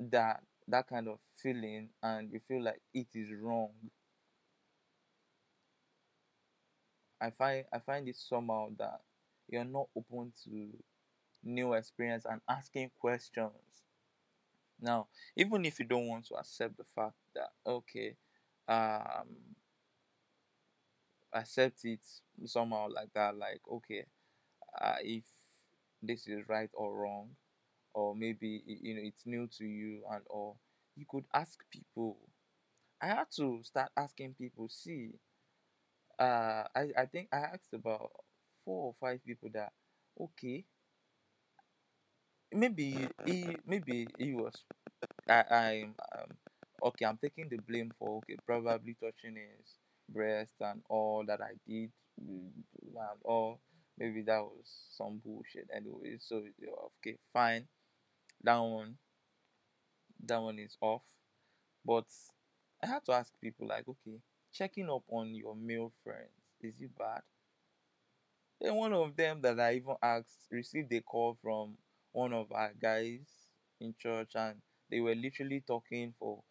that 0.00 0.42
that 0.68 0.88
kind 0.88 1.08
of 1.08 1.18
feeling 1.36 1.90
and 2.02 2.32
you 2.32 2.40
feel 2.48 2.62
like 2.62 2.80
it 2.94 3.08
is 3.14 3.30
wrong. 3.40 3.70
I 7.20 7.30
find 7.30 7.64
i 7.72 7.78
find 7.78 8.08
it 8.08 8.16
somehow 8.16 8.70
that 8.78 9.00
you're 9.48 9.64
not 9.64 9.88
open 9.96 10.32
to 10.44 10.72
new 11.44 11.74
experience 11.74 12.26
and 12.26 12.40
asking 12.48 12.90
questions. 13.00 13.84
Now 14.80 15.08
even 15.36 15.64
if 15.64 15.78
you 15.78 15.84
don't 15.86 16.08
want 16.08 16.26
to 16.26 16.34
accept 16.34 16.76
the 16.76 16.84
fact 16.94 17.16
that 17.34 17.50
okay 17.66 18.16
um 18.68 19.54
accept 21.32 21.84
it 21.84 22.00
somehow 22.44 22.88
like 22.88 23.12
that 23.14 23.36
like 23.36 23.60
okay 23.70 24.04
uh, 24.80 24.96
if 25.02 25.24
this 26.02 26.26
is 26.28 26.48
right 26.48 26.70
or 26.74 26.94
wrong 26.96 27.30
or 27.94 28.14
maybe 28.14 28.62
you 28.66 28.94
know 28.94 29.00
it's 29.04 29.26
new 29.26 29.46
to 29.58 29.64
you 29.64 30.02
and 30.12 30.22
or 30.30 30.54
you 30.96 31.06
could 31.08 31.24
ask 31.34 31.60
people. 31.70 32.16
I 33.02 33.08
had 33.08 33.30
to 33.36 33.60
start 33.64 33.90
asking 33.96 34.34
people 34.38 34.68
see 34.68 35.12
uh 36.18 36.64
i 36.76 36.88
i 36.98 37.06
think 37.06 37.28
i 37.32 37.38
asked 37.38 37.72
about 37.72 38.10
four 38.64 38.86
or 38.88 38.94
five 39.00 39.24
people 39.24 39.48
that 39.52 39.72
okay 40.20 40.64
maybe 42.52 43.08
he 43.26 43.56
maybe 43.66 44.08
he 44.18 44.32
was 44.34 44.54
i 45.28 45.44
i'm 45.50 45.94
um, 46.16 46.30
okay 46.82 47.04
i'm 47.04 47.16
taking 47.18 47.48
the 47.48 47.58
blame 47.58 47.90
for 47.98 48.18
okay 48.18 48.36
probably 48.46 48.94
touching 49.02 49.36
his 49.36 49.68
breast 50.08 50.52
and 50.60 50.82
all 50.88 51.24
that 51.26 51.40
i 51.40 51.52
did 51.68 51.90
and 52.18 53.20
all. 53.24 53.60
Maybe 53.98 54.22
that 54.22 54.42
was 54.42 54.66
some 54.96 55.20
bullshit 55.24 55.68
anyway 55.74 56.16
so 56.20 56.42
okay 56.98 57.16
fine 57.32 57.66
that 58.42 58.58
one 58.58 58.98
that 60.26 60.40
one 60.40 60.58
is 60.58 60.76
off. 60.80 61.02
But 61.84 62.06
i 62.82 62.86
had 62.86 63.04
to 63.06 63.12
ask 63.12 63.32
people 63.40 63.66
like 63.68 63.88
okay 63.88 64.20
checking 64.52 64.90
up 64.90 65.04
on 65.08 65.34
your 65.34 65.54
male 65.56 65.92
friends 66.04 66.30
is 66.62 66.74
it 66.80 66.96
bad? 66.98 67.22
Then 68.60 68.74
one 68.76 68.92
of 68.92 69.16
them 69.16 69.40
that 69.42 69.58
i 69.60 69.74
even 69.74 69.96
asked 70.02 70.46
received 70.50 70.92
a 70.92 71.00
call 71.00 71.36
from 71.42 71.76
one 72.12 72.32
of 72.32 72.50
our 72.52 72.72
guys 72.80 73.48
in 73.80 73.94
church 73.98 74.32
and 74.34 74.60
they 74.90 75.00
were 75.00 75.14
literally 75.14 75.60
talking 75.60 76.14
for 76.18 76.42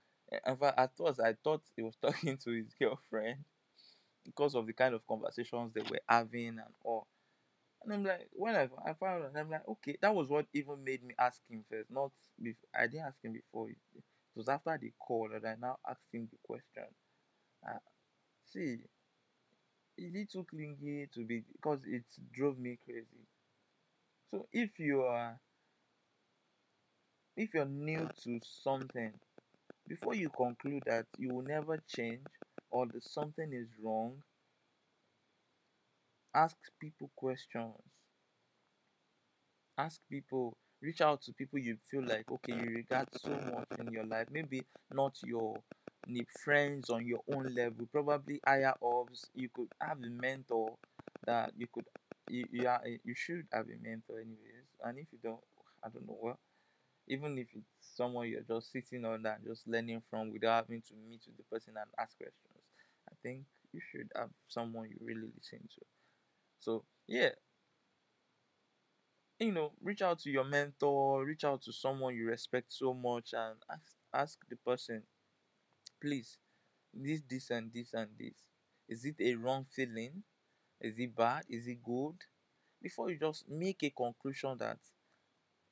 in 0.46 0.58
fact 0.58 0.78
at 0.80 0.96
first 0.98 1.20
i 1.20 1.34
thought 1.34 1.64
he 1.76 1.82
was 1.82 1.96
talking 2.02 2.38
to 2.38 2.52
his 2.52 2.74
girlfriend 2.80 3.44
because 4.26 4.56
of 4.56 4.68
the 4.68 4.74
kind 4.74 4.96
of 4.96 5.08
conversations 5.08 5.74
they 5.74 5.82
were 5.84 6.02
having 6.08 6.50
and 6.60 6.74
all 6.84 7.08
and 7.84 7.94
i'm 7.94 8.04
like 8.04 8.28
when 8.34 8.56
i, 8.56 8.70
I 8.86 8.94
found 8.94 9.24
out 9.26 9.32
i'm 9.38 9.50
like 9.50 9.68
okay 9.68 9.98
that 10.02 10.14
was 10.14 10.30
what 10.30 10.46
even 10.54 10.84
made 10.84 11.04
me 11.04 11.14
ask 11.20 11.42
him 11.50 11.64
first 11.70 11.90
not 11.92 12.12
before 12.42 12.70
i 12.78 12.88
didn't 12.88 13.06
ask 13.08 13.24
him 13.24 13.34
before. 13.34 13.70
It 13.70 13.78
was 14.36 14.50
after 14.50 14.78
the 14.82 14.92
call 15.00 15.30
that 15.34 15.46
i 15.48 15.56
now 15.60 15.78
asked 15.90 16.08
him 16.14 16.28
the 16.32 16.38
question. 16.46 16.86
Uh, 17.68 17.80
see 18.46 18.80
is 19.98 20.14
he 20.16 20.26
too 20.26 20.44
clingy 20.46 21.06
to 21.14 21.24
be 21.24 21.44
because 21.52 21.86
it 21.86 22.04
drove 22.34 22.58
me 22.58 22.80
crazy. 22.84 23.28
So 24.32 24.48
if 24.52 24.80
you 24.80 25.04
are 25.04 25.40
if 27.36 27.56
you're 27.56 27.66
new 27.66 28.08
to 28.24 28.40
something 28.44 29.12
before 29.88 30.16
you 30.16 30.30
conclude 30.30 30.84
that 30.86 31.08
you 31.18 31.34
will 31.34 31.44
never 31.44 31.78
change 31.88 32.26
or 32.72 32.88
that 32.88 33.04
something 33.04 33.54
is 33.54 33.70
wrong 33.84 34.24
ask 36.34 36.58
people 36.80 37.12
questions. 37.16 37.76
Ask 39.78 40.02
people 40.10 40.56
reach 40.82 41.02
out 41.02 41.22
to 41.24 41.34
people 41.34 41.60
you 41.60 41.78
feel 41.90 42.04
like 42.06 42.30
okay 42.32 42.54
you 42.54 42.70
regard 42.76 43.08
so 43.14 43.30
much 43.32 43.80
in 43.80 43.92
your 43.92 44.06
life. 44.06 44.28
Maybe 44.32 44.64
not 44.92 45.18
your 45.24 45.62
friends 46.44 46.90
on 46.90 47.06
your 47.06 47.22
own 47.32 47.54
level 47.56 47.88
probably 47.92 48.40
higher 48.46 48.74
ups. 48.84 49.30
You 49.34 49.50
could 49.54 49.70
have 49.82 49.98
a 50.00 50.10
mentor 50.10 50.76
that 51.26 51.52
you 51.58 51.68
could 51.74 51.86
you, 52.28 52.46
you 52.52 52.68
are 52.68 52.82
you 53.04 53.14
should 53.16 53.48
have 53.52 53.68
a 53.68 53.78
mentor 53.82 54.20
anyways. 54.20 54.68
And 54.84 55.00
if 55.00 55.08
you 55.12 55.20
don't 55.24 55.42
i 55.84 55.90
don't 55.90 56.08
know 56.08 56.18
what. 56.20 56.38
Even 57.08 57.38
if 57.38 57.48
it's 57.56 57.96
someone 57.96 58.30
you're 58.30 58.42
just 58.42 58.72
sitting 58.72 59.06
on 59.06 59.26
and 59.26 59.44
just 59.46 59.68
learning 59.68 60.02
from 60.10 60.32
without 60.32 60.66
having 60.66 60.82
to 60.82 60.94
meet 61.10 61.22
with 61.28 61.38
the 61.38 61.44
person 61.52 61.74
and 61.78 61.90
ask 62.00 62.18
questions. 62.18 62.64
I 63.10 63.16
think 63.24 63.46
you 63.74 63.82
should 63.92 64.10
have 64.16 64.30
someone 64.48 64.90
you 64.90 64.98
really 65.02 65.30
listen 65.36 65.60
to 65.60 65.82
so 66.60 66.86
yeah. 67.08 67.32
You 69.40 69.52
know 69.52 69.74
reach 69.82 70.02
out 70.02 70.20
to 70.20 70.30
your 70.30 70.46
mentor 70.46 71.26
reach 71.26 71.44
out 71.44 71.62
to 71.64 71.74
someone 71.74 72.16
you 72.16 72.26
respect 72.28 72.72
so 72.72 72.94
much 72.94 73.34
and 73.34 73.58
ask 73.70 73.96
ask 74.14 74.40
the 74.48 74.56
person 74.56 75.04
please 76.02 76.38
this 76.94 77.22
this 77.30 77.50
and 77.52 77.72
this 77.74 77.94
and 77.94 78.10
this. 78.20 78.36
Is 78.90 79.06
it 79.06 79.18
a 79.22 79.36
wrong 79.36 79.66
feeling? 79.72 80.24
Is 80.82 81.00
it 81.00 81.16
bad? 81.16 81.46
Is 81.50 81.68
it 81.68 81.84
good? 81.84 82.18
Before 82.82 83.10
you 83.12 83.18
just 83.20 83.50
make 83.50 83.84
a 83.84 83.92
conclusion 83.92 84.58
that 84.60 84.80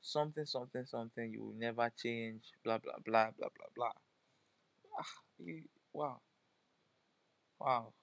something 0.01 0.45
something 0.45 0.85
something 0.85 1.31
you 1.31 1.43
will 1.43 1.53
never 1.67 1.91
change 1.91 2.43
blah 2.63 2.79
blah 2.79 2.99
blah 3.05 3.31
blah 3.37 3.49
blah 3.55 3.69
blah. 3.75 3.93
Ah, 4.99 5.13
you, 5.39 5.63
wow. 5.93 6.21
Wow. 7.59 7.93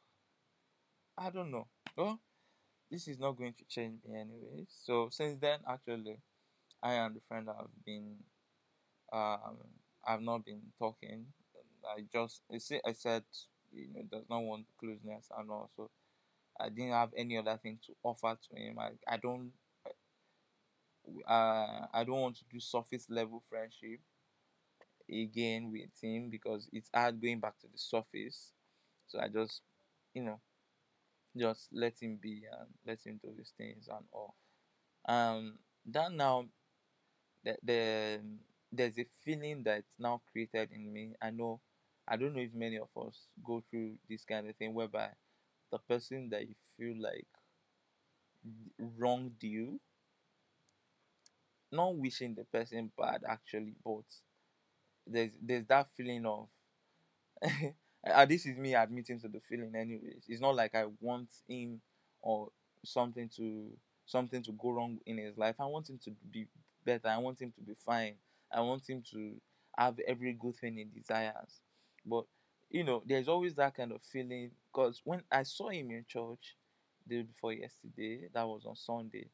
I 1.19 1.31
don't 1.31 1.51
know. 1.51 1.67
Well 1.97 2.21
this 2.95 3.09
is 3.09 3.19
not 3.19 3.37
going 3.37 3.55
to 3.55 3.65
change 3.69 3.99
me 4.09 4.17
anyway. 4.21 4.65
So 4.69 5.09
since 5.11 5.41
then 5.41 5.59
actually 5.69 6.19
i 6.83 6.93
and 6.95 7.17
the 7.17 7.21
friend 7.29 7.49
have 7.49 7.71
been 7.85 8.17
um 9.13 9.59
i've 10.07 10.23
not 10.23 10.45
been 10.45 10.63
talking. 10.79 11.27
I 11.85 12.03
just 12.13 12.43
I 12.55 12.59
say 12.59 12.81
i 12.87 12.93
said 12.93 13.25
you 13.73 13.89
know 13.95 14.03
does 14.11 14.27
not 14.31 14.43
want 14.43 14.67
closeness 14.79 15.29
and 15.37 15.51
also 15.51 15.91
i 16.61 16.69
didn't 16.69 16.93
have 16.93 17.11
any 17.17 17.39
other 17.39 17.59
thing 17.63 17.79
to 17.87 17.95
offer 18.05 18.39
to 18.51 18.57
him. 18.61 18.79
I, 18.79 18.91
I 19.09 19.17
don't 19.19 19.53
uh, 21.27 21.87
i 21.93 22.05
don't 22.05 22.21
want 22.21 22.37
to 22.37 22.45
do 22.53 22.61
surface 22.61 23.07
level 23.11 23.43
friendship 23.49 24.01
again 25.11 25.71
with 25.71 25.91
him 26.03 26.31
because 26.31 26.69
it's 26.73 26.91
hard 26.95 27.21
going 27.21 27.41
back 27.41 27.59
to 27.61 27.67
the 27.69 27.79
surface. 27.79 28.53
So 29.07 29.21
i 29.21 29.29
just 29.29 29.63
you 30.15 30.23
know 30.23 30.41
just 31.37 31.69
let 31.73 32.01
him 32.01 32.17
be 32.21 32.45
and 32.61 32.69
let 32.87 33.05
him 33.05 33.21
do 33.23 33.33
his 33.39 33.53
things 33.57 33.89
and 33.89 34.07
all. 34.13 34.35
Um 35.09 35.59
that 35.87 36.13
now 36.13 36.47
the, 37.45 37.57
the 37.63 38.21
there's 38.73 38.99
a 38.99 39.07
feeling 39.25 39.63
that's 39.63 39.95
now 39.99 40.21
created 40.33 40.71
in 40.73 40.93
me. 40.93 41.15
I 41.23 41.31
know 41.31 41.61
i 42.07 42.17
don't 42.17 42.35
know 42.35 42.41
if 42.43 42.53
many 42.55 42.77
of 42.79 42.89
us 43.07 43.29
go 43.45 43.63
through 43.71 43.95
this 44.11 44.25
kind 44.25 44.49
of 44.49 44.57
thing 44.57 44.75
whereby 44.75 45.09
the 45.73 45.79
person 45.79 46.29
that 46.31 46.49
you 46.49 46.55
feel 46.79 47.01
like 47.01 47.27
wronged 48.79 49.43
you 49.43 49.81
not 51.71 51.95
wishing 51.97 52.35
the 52.35 52.45
person 52.45 52.91
bad 52.97 53.23
actually 53.29 53.75
but 53.85 54.05
there's 55.07 55.33
there's 55.43 55.67
that 55.67 55.89
feeling 55.97 56.25
of 56.27 56.49
and 58.05 58.31
this 58.31 58.47
is 58.47 58.57
me 58.57 58.75
admitting 58.75 59.21
to 59.21 59.29
the 59.29 59.41
feeling 59.49 59.75
anyways. 59.75 60.25
It's 60.29 60.41
not 60.41 60.55
like 60.55 60.75
i 60.75 60.85
want 61.01 61.29
him 61.49 61.81
or 62.23 62.51
something 62.85 63.29
to 63.37 63.71
something 64.07 64.43
to 64.43 64.53
go 64.53 64.71
wrong 64.73 64.99
in 65.07 65.19
his 65.19 65.37
life. 65.39 65.57
I 65.59 65.67
want 65.67 65.89
him 65.89 65.99
to 66.05 66.11
be 66.31 66.47
better. 66.85 67.09
I 67.09 67.19
want 67.19 67.41
him 67.41 67.53
to 67.53 67.61
be 67.63 67.75
fine. 67.85 68.15
I 68.53 68.61
want 68.61 68.89
him 68.89 69.03
to 69.13 69.35
have 69.79 69.99
every 70.07 70.33
good 70.35 70.57
thing 70.57 70.77
he 70.77 70.85
desires. 70.85 71.61
But 72.05 72.25
you 72.71 72.85
know 72.85 73.03
there's 73.07 73.29
always 73.29 73.55
that 73.55 73.75
kind 73.77 73.93
of 73.93 74.03
feeling 74.03 74.51
because 74.73 75.01
when 75.05 75.23
i 75.31 75.43
saw 75.43 75.69
him 75.69 75.91
in 75.91 76.05
church 76.09 76.57
the 77.07 77.17
day 77.17 77.23
before 77.23 77.53
yesterday 77.53 78.23
that 78.33 78.47
was 78.47 78.65
on 78.67 78.75
sunday 78.75 79.29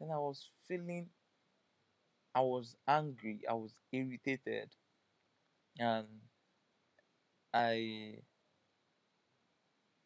and 0.00 0.12
i 0.12 0.18
was 0.18 0.50
feeling 0.68 1.08
i 2.34 2.40
was 2.40 2.76
angry. 2.86 3.40
I 3.48 3.54
was 3.54 3.72
irritated. 3.92 4.70
And 5.78 6.06
i 7.54 8.18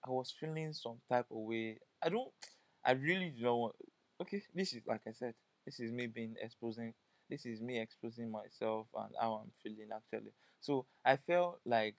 I 0.06 0.10
was 0.10 0.30
feeling 0.38 0.72
some 0.72 1.00
type 1.08 1.26
of 1.30 1.36
way. 1.38 1.78
I 2.02 2.08
don't, 2.08 2.32
I 2.84 2.92
really 2.92 3.30
do 3.30 3.42
not 3.42 3.56
want. 3.56 3.76
Okay, 4.20 4.42
this 4.54 4.72
is 4.72 4.82
like 4.86 5.02
I 5.06 5.12
said, 5.12 5.34
this 5.64 5.80
is 5.80 5.92
me 5.92 6.06
being 6.06 6.34
exposing. 6.40 6.94
This 7.28 7.44
is 7.46 7.60
me 7.60 7.78
exposing 7.80 8.30
myself 8.30 8.86
and 8.94 9.14
how 9.20 9.34
I'm 9.44 9.52
feeling 9.62 9.88
actually. 9.94 10.32
So 10.60 10.86
I 11.04 11.16
felt 11.16 11.60
like 11.64 11.96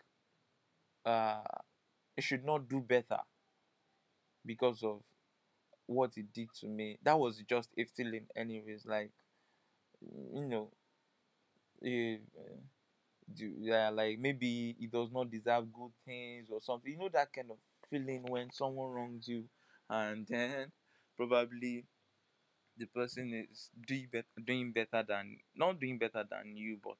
uh, 1.05 1.41
I 2.17 2.21
should 2.21 2.45
not 2.45 2.69
do 2.69 2.79
better 2.81 3.19
because 4.45 4.83
of 4.83 5.01
what 5.87 6.17
it 6.17 6.33
did 6.33 6.49
to 6.61 6.67
me. 6.67 6.97
That 7.03 7.19
was 7.19 7.41
just 7.49 7.69
a 7.77 7.85
feeling, 7.85 8.27
anyways. 8.35 8.85
Like 8.85 9.11
you 10.33 10.45
know, 10.45 10.71
eh, 11.81 12.17
do 12.17 12.78
yeah 13.37 13.89
like 13.89 14.19
maybe 14.19 14.75
he 14.79 14.87
does 14.87 15.09
not 15.11 15.29
deserve 15.31 15.71
good 15.73 15.91
things 16.05 16.47
or 16.51 16.61
something. 16.61 16.91
You 16.91 16.99
know 16.99 17.09
that 17.13 17.31
kind 17.33 17.51
of 17.51 17.57
feeling 17.89 18.23
when 18.27 18.51
someone 18.51 18.91
wrongs 18.91 19.27
you 19.27 19.45
and 19.89 20.25
then 20.27 20.71
probably 21.17 21.85
the 22.77 22.85
person 22.87 23.33
is 23.33 23.69
doing 23.87 24.07
better 24.11 24.27
doing 24.45 24.71
better 24.71 25.03
than 25.07 25.37
not 25.55 25.79
doing 25.79 25.97
better 25.97 26.25
than 26.29 26.55
you 26.55 26.79
but 26.83 26.97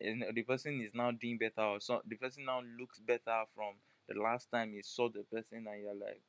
eh, 0.00 0.12
you 0.14 0.32
the 0.34 0.42
person 0.42 0.80
is 0.80 0.92
now 0.94 1.10
doing 1.10 1.38
better 1.38 1.62
or 1.62 1.80
so 1.80 2.02
the 2.06 2.16
person 2.16 2.44
now 2.46 2.62
looks 2.78 3.00
better 3.00 3.44
from 3.54 3.74
the 4.08 4.14
last 4.20 4.50
time 4.52 4.72
you 4.72 4.82
saw 4.82 5.08
the 5.08 5.24
person 5.24 5.66
and 5.66 5.82
you're 5.82 5.94
like 5.94 6.22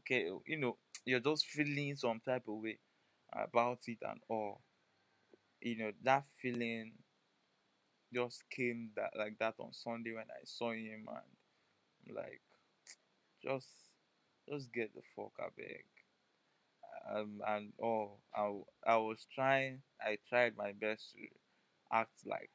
okay 0.00 0.30
you 0.46 0.56
know 0.56 0.76
you're 1.04 1.20
just 1.20 1.46
feeling 1.46 1.96
some 1.96 2.20
type 2.20 2.44
of 2.48 2.54
way 2.62 2.78
about 3.32 3.78
it 3.88 3.98
and 4.02 4.20
all. 4.28 4.60
You 5.60 5.76
know 5.78 5.92
that 6.02 6.26
feeling 6.40 6.92
just 8.12 8.42
came 8.50 8.90
that 8.96 9.10
like 9.18 9.38
that 9.38 9.54
on 9.58 9.72
sunday 9.72 10.12
when 10.14 10.24
i 10.30 10.42
saw 10.44 10.72
him 10.72 11.06
and 11.08 11.18
I'm 12.08 12.14
like 12.14 12.40
just 13.42 13.68
just 14.48 14.72
get 14.72 14.94
the 14.94 15.02
fuck 15.16 15.32
abeg 15.40 15.84
um 17.14 17.40
and 17.46 17.72
oh 17.82 18.18
I 18.34 18.50
I 18.86 18.96
was 18.96 19.26
trying 19.34 19.82
i 20.00 20.18
tried 20.28 20.56
my 20.56 20.72
best 20.72 21.12
to 21.12 21.26
act 21.92 22.26
like 22.26 22.50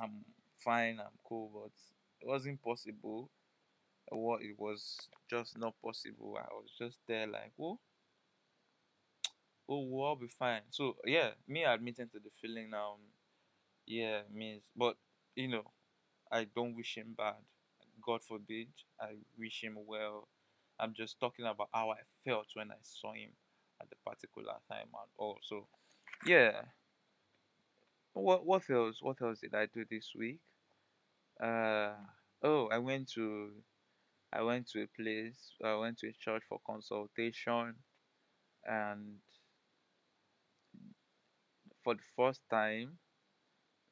i'm 0.00 0.24
fine 0.64 0.98
i'm 1.00 1.18
cool 1.24 1.50
but 1.54 1.72
it 2.20 2.26
wasn't 2.26 2.62
possible. 2.62 3.30
What 4.10 4.42
it 4.42 4.58
was 4.58 5.08
just 5.28 5.58
not 5.58 5.74
possible. 5.82 6.38
I 6.40 6.48
was 6.52 6.70
just 6.78 6.98
there 7.06 7.26
like 7.26 7.52
oh 7.60 7.78
oh 9.68 9.80
we'll 9.84 10.04
all 10.04 10.16
be 10.16 10.28
fine. 10.28 10.62
So 10.70 10.96
yeah 11.04 11.30
me 11.46 11.64
admitting 11.64 12.08
to 12.08 12.18
the 12.18 12.30
feeling 12.40 12.70
now 12.70 12.96
yeah 13.88 14.20
means 14.32 14.62
but 14.76 14.96
you 15.34 15.48
know 15.48 15.64
I 16.30 16.46
don't 16.54 16.76
wish 16.76 16.96
him 16.96 17.14
bad. 17.16 17.36
God 18.04 18.22
forbid. 18.22 18.68
I 19.00 19.14
wish 19.38 19.64
him 19.64 19.78
well. 19.86 20.28
I'm 20.78 20.92
just 20.94 21.18
talking 21.18 21.46
about 21.46 21.70
how 21.72 21.90
I 21.90 21.96
felt 22.24 22.46
when 22.54 22.70
I 22.70 22.76
saw 22.82 23.14
him 23.14 23.30
at 23.80 23.88
the 23.88 23.96
particular 24.06 24.52
time 24.70 24.88
and 24.92 25.10
also 25.16 25.66
yeah. 26.26 26.62
What 28.12 28.44
what 28.44 28.68
else? 28.70 28.98
What 29.00 29.22
else 29.22 29.40
did 29.40 29.54
I 29.54 29.66
do 29.66 29.84
this 29.90 30.12
week? 30.14 30.40
Uh 31.42 31.94
oh, 32.42 32.68
I 32.70 32.78
went 32.78 33.08
to 33.14 33.52
I 34.32 34.42
went 34.42 34.68
to 34.72 34.82
a 34.82 34.88
place. 35.00 35.52
I 35.64 35.76
went 35.76 35.98
to 36.00 36.08
a 36.08 36.12
church 36.12 36.42
for 36.48 36.60
consultation, 36.66 37.74
and 38.66 39.16
for 41.82 41.94
the 41.94 42.02
first 42.16 42.40
time 42.50 42.98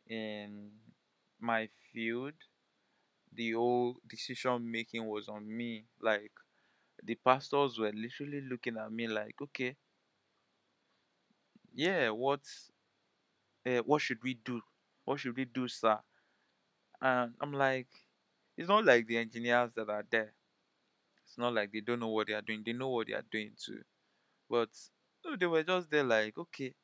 in 0.08 0.72
my 1.40 1.68
field, 1.92 2.34
the 3.32 3.52
whole 3.52 3.96
decision 4.08 4.68
making 4.70 5.06
was 5.06 5.28
on 5.28 5.46
me. 5.56 5.86
Like 6.00 6.32
the 7.04 7.16
pastors 7.16 7.78
were 7.78 7.92
literally 7.92 8.42
looking 8.42 8.76
at 8.78 8.92
me 8.92 9.08
like, 9.08 9.40
okay, 9.42 9.76
yeah, 11.74 12.10
what, 12.10 12.40
uh, 13.66 13.78
what 13.84 14.00
should 14.02 14.22
we 14.22 14.34
do? 14.34 14.60
What 15.04 15.20
should 15.20 15.36
we 15.36 15.44
do, 15.44 15.68
sir? 15.68 15.98
And 17.00 17.34
I'm 17.40 17.52
like, 17.52 17.88
it's 18.56 18.68
not 18.68 18.84
like 18.84 19.06
the 19.06 19.18
engineers 19.18 19.72
that 19.76 19.88
are 19.88 20.04
there. 20.10 20.34
It's 21.26 21.38
not 21.38 21.54
like 21.54 21.72
they 21.72 21.80
don't 21.82 22.00
know 22.00 22.08
what 22.08 22.28
they 22.28 22.34
are 22.34 22.42
doing. 22.42 22.62
They 22.64 22.72
know 22.74 22.90
what 22.90 23.08
they 23.08 23.14
are 23.14 23.24
doing 23.30 23.52
too. 23.58 23.82
But 24.50 24.70
no, 25.24 25.36
they 25.36 25.46
were 25.46 25.64
just 25.64 25.90
there 25.90 26.04
like, 26.04 26.38
okay, 26.38 26.74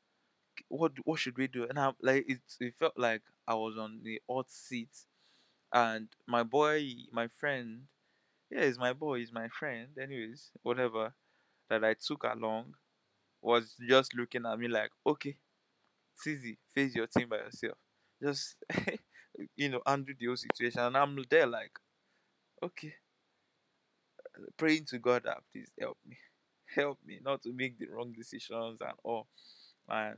what 0.68 0.92
what 1.04 1.18
should 1.20 1.36
we 1.38 1.46
do? 1.48 1.64
And 1.68 1.78
I'm 1.78 1.94
like, 2.02 2.24
it 2.28 2.40
it 2.60 2.74
felt 2.78 2.94
like 2.98 3.22
I 3.46 3.54
was 3.54 3.76
on 3.78 4.00
the 4.02 4.20
hot 4.28 4.50
seat, 4.50 4.90
and 5.72 6.08
my 6.26 6.42
boy, 6.42 6.84
my 7.12 7.28
friend, 7.28 7.82
yeah, 8.50 8.64
he's 8.66 8.78
my 8.78 8.92
boy, 8.92 9.20
he's 9.20 9.32
my 9.32 9.48
friend. 9.48 9.88
Anyways, 10.00 10.50
whatever 10.62 11.14
that 11.70 11.84
I 11.84 11.94
took 11.94 12.24
along 12.24 12.74
was 13.42 13.76
just 13.88 14.14
looking 14.16 14.46
at 14.46 14.58
me 14.58 14.68
like, 14.68 14.90
okay, 15.06 15.36
it's 16.16 16.26
easy, 16.26 16.58
face 16.74 16.94
your 16.94 17.06
team 17.08 17.28
by 17.28 17.38
yourself. 17.38 17.78
Just 18.22 18.56
you 19.56 19.68
know, 19.70 19.82
handle 19.86 20.14
the 20.18 20.26
whole 20.26 20.36
situation. 20.36 20.80
And 20.80 20.96
I'm 20.96 21.18
there 21.30 21.46
like, 21.46 21.72
okay, 22.62 22.94
praying 24.56 24.84
to 24.86 24.98
God 24.98 25.22
that 25.24 25.38
please 25.52 25.70
help 25.80 25.98
me. 26.06 26.16
Help 26.74 26.98
me 27.04 27.18
not 27.22 27.42
to 27.42 27.52
make 27.52 27.78
the 27.78 27.86
wrong 27.86 28.12
decisions 28.12 28.80
and 28.80 28.92
all. 29.04 29.26
And 29.88 30.16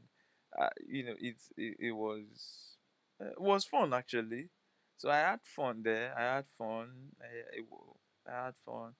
uh, 0.59 0.71
you 0.87 1.05
know, 1.05 1.14
it's 1.19 1.53
it, 1.57 1.77
it 1.81 1.93
was 1.93 2.77
uh, 3.21 3.27
it 3.31 3.40
was 3.40 3.64
fun 3.64 3.93
actually. 3.95 4.51
So 4.97 5.11
I 5.11 5.19
had 5.19 5.40
fun 5.45 5.83
there. 5.83 6.14
I 6.17 6.37
had 6.37 6.47
fun. 6.59 6.90
I, 7.21 7.59
it, 7.59 7.64
I 8.29 8.45
had 8.47 8.55
fun. 8.64 8.95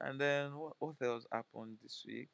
And 0.00 0.20
then 0.20 0.56
what, 0.56 0.74
what 0.78 0.96
else 1.02 1.26
happened 1.32 1.78
this 1.82 2.04
week? 2.06 2.30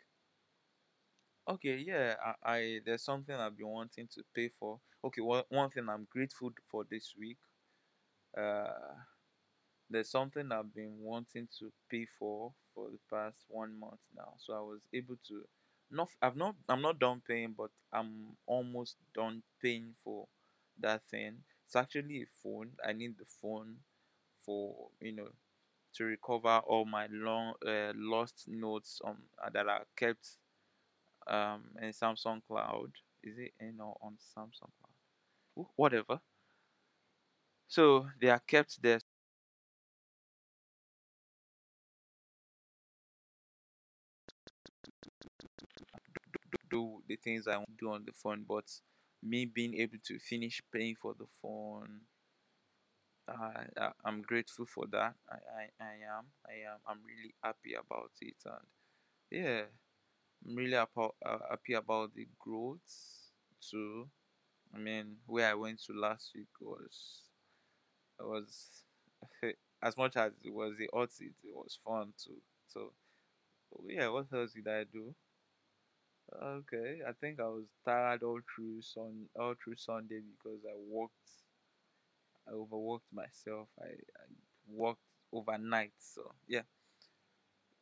Okay, 1.49 1.77
yeah, 1.77 2.15
I, 2.25 2.53
I 2.53 2.81
there's 2.85 3.03
something 3.05 3.35
I've 3.35 3.57
been 3.57 3.69
wanting 3.69 4.09
to 4.15 4.23
pay 4.35 4.49
for. 4.49 4.81
Okay, 5.05 5.21
one 5.21 5.45
one 5.49 5.71
thing 5.71 5.89
I'm 5.89 6.07
grateful 6.11 6.53
for 6.71 6.85
this 6.89 7.15
week. 7.19 7.39
Uh, 8.37 8.95
there's 9.91 10.11
something 10.11 10.51
I've 10.51 10.75
been 10.75 10.97
wanting 11.01 11.49
to 11.59 11.73
pay 11.91 12.07
for 12.19 12.53
for 12.75 12.89
the 12.91 12.99
past 13.11 13.45
one 13.49 13.79
month 13.79 14.01
now. 14.17 14.35
So 14.39 14.55
I 14.55 14.61
was 14.61 14.83
able 14.95 15.17
to, 15.29 15.43
not 15.93 16.09
I've 16.23 16.37
not 16.37 16.57
I'm 16.69 16.83
not 16.83 16.99
done 16.99 17.23
paying, 17.27 17.55
but 17.57 17.71
I'm 17.93 18.37
almost 18.47 18.97
done 19.15 19.43
paying 19.63 19.95
for 20.05 20.27
that 20.81 21.03
thing. 21.11 21.39
It's 21.67 21.77
actually 21.77 22.23
a 22.23 22.27
phone. 22.43 22.73
I 22.87 22.93
need 22.93 23.19
the 23.19 23.27
phone 23.41 23.77
for 24.45 24.89
you 25.01 25.13
know 25.13 25.29
to 25.95 26.05
recover 26.05 26.61
all 26.67 26.85
my 26.87 27.09
long 27.11 27.55
uh, 27.67 27.93
lost 27.97 28.45
notes 28.49 29.01
um 29.05 29.19
uh, 29.45 29.51
that 29.51 29.69
are 29.69 29.87
kept 29.97 30.39
um 31.27 31.63
in 31.81 31.91
Samsung 31.91 32.43
Cloud. 32.47 32.93
Is 33.23 33.39
it 33.39 33.53
you 33.61 33.73
know 33.73 33.97
on 34.03 34.17
Samsung 34.37 34.71
Cloud? 34.79 34.97
Wh- 35.57 35.79
Whatever. 35.79 36.21
So 37.67 38.09
they 38.21 38.29
are 38.29 38.39
kept 38.39 38.81
there. 38.83 39.01
The 47.13 47.17
things 47.17 47.47
I 47.49 47.57
want 47.59 47.69
to 47.79 47.85
do 47.87 47.93
on 47.93 48.05
the 48.07 48.13
phone, 48.13 48.45
but 48.49 48.65
me 49.23 49.45
being 49.47 49.75
able 49.81 49.99
to 50.07 50.19
finish 50.19 50.63
paying 50.73 50.97
for 50.97 51.15
the 51.15 51.27
phone, 51.43 52.01
I, 53.29 53.65
I 53.79 53.91
I'm 54.05 54.23
grateful 54.23 54.67
for 54.67 54.87
that. 54.89 55.15
I, 55.31 55.35
I 55.35 55.85
I 55.85 55.95
am 56.19 56.25
I 56.47 56.55
am 56.73 56.79
I'm 56.87 56.99
really 57.07 57.35
happy 57.43 57.75
about 57.75 58.11
it, 58.21 58.37
and 58.45 58.67
yeah, 59.31 59.63
I'm 60.47 60.57
really 60.57 60.75
about, 60.75 61.17
uh, 61.25 61.39
happy 61.51 61.75
about 61.75 62.15
the 62.15 62.29
growth 62.39 62.81
too. 63.71 64.09
I 64.75 64.79
mean, 64.79 65.19
where 65.27 65.51
I 65.51 65.55
went 65.55 65.83
to 65.87 65.95
last 65.95 66.33
week 66.35 66.49
was 66.61 67.23
was 68.21 68.85
as 69.83 69.97
much 69.97 70.17
as 70.17 70.33
it 70.45 70.53
was 70.55 70.75
the 70.79 70.89
seat, 71.11 71.35
it 71.45 71.55
was 71.55 71.79
fun 71.85 72.13
too. 72.23 72.41
So 72.69 72.93
yeah, 73.89 74.09
what 74.09 74.27
else 74.33 74.53
did 74.53 74.69
I 74.69 74.85
do? 74.85 75.15
Okay, 76.41 77.01
I 77.07 77.13
think 77.13 77.41
I 77.41 77.45
was 77.49 77.65
tired 77.85 78.23
all 78.23 78.41
through 78.55 78.83
sun 78.83 79.29
all 79.39 79.55
through 79.55 79.77
Sunday 79.77 80.21
because 80.21 80.61
I 80.67 80.75
worked 80.77 81.15
I 82.47 82.53
overworked 82.53 83.13
myself. 83.13 83.69
I, 83.81 83.87
I 83.87 84.25
worked 84.69 85.03
overnight. 85.33 85.93
So 85.99 86.35
yeah. 86.47 86.63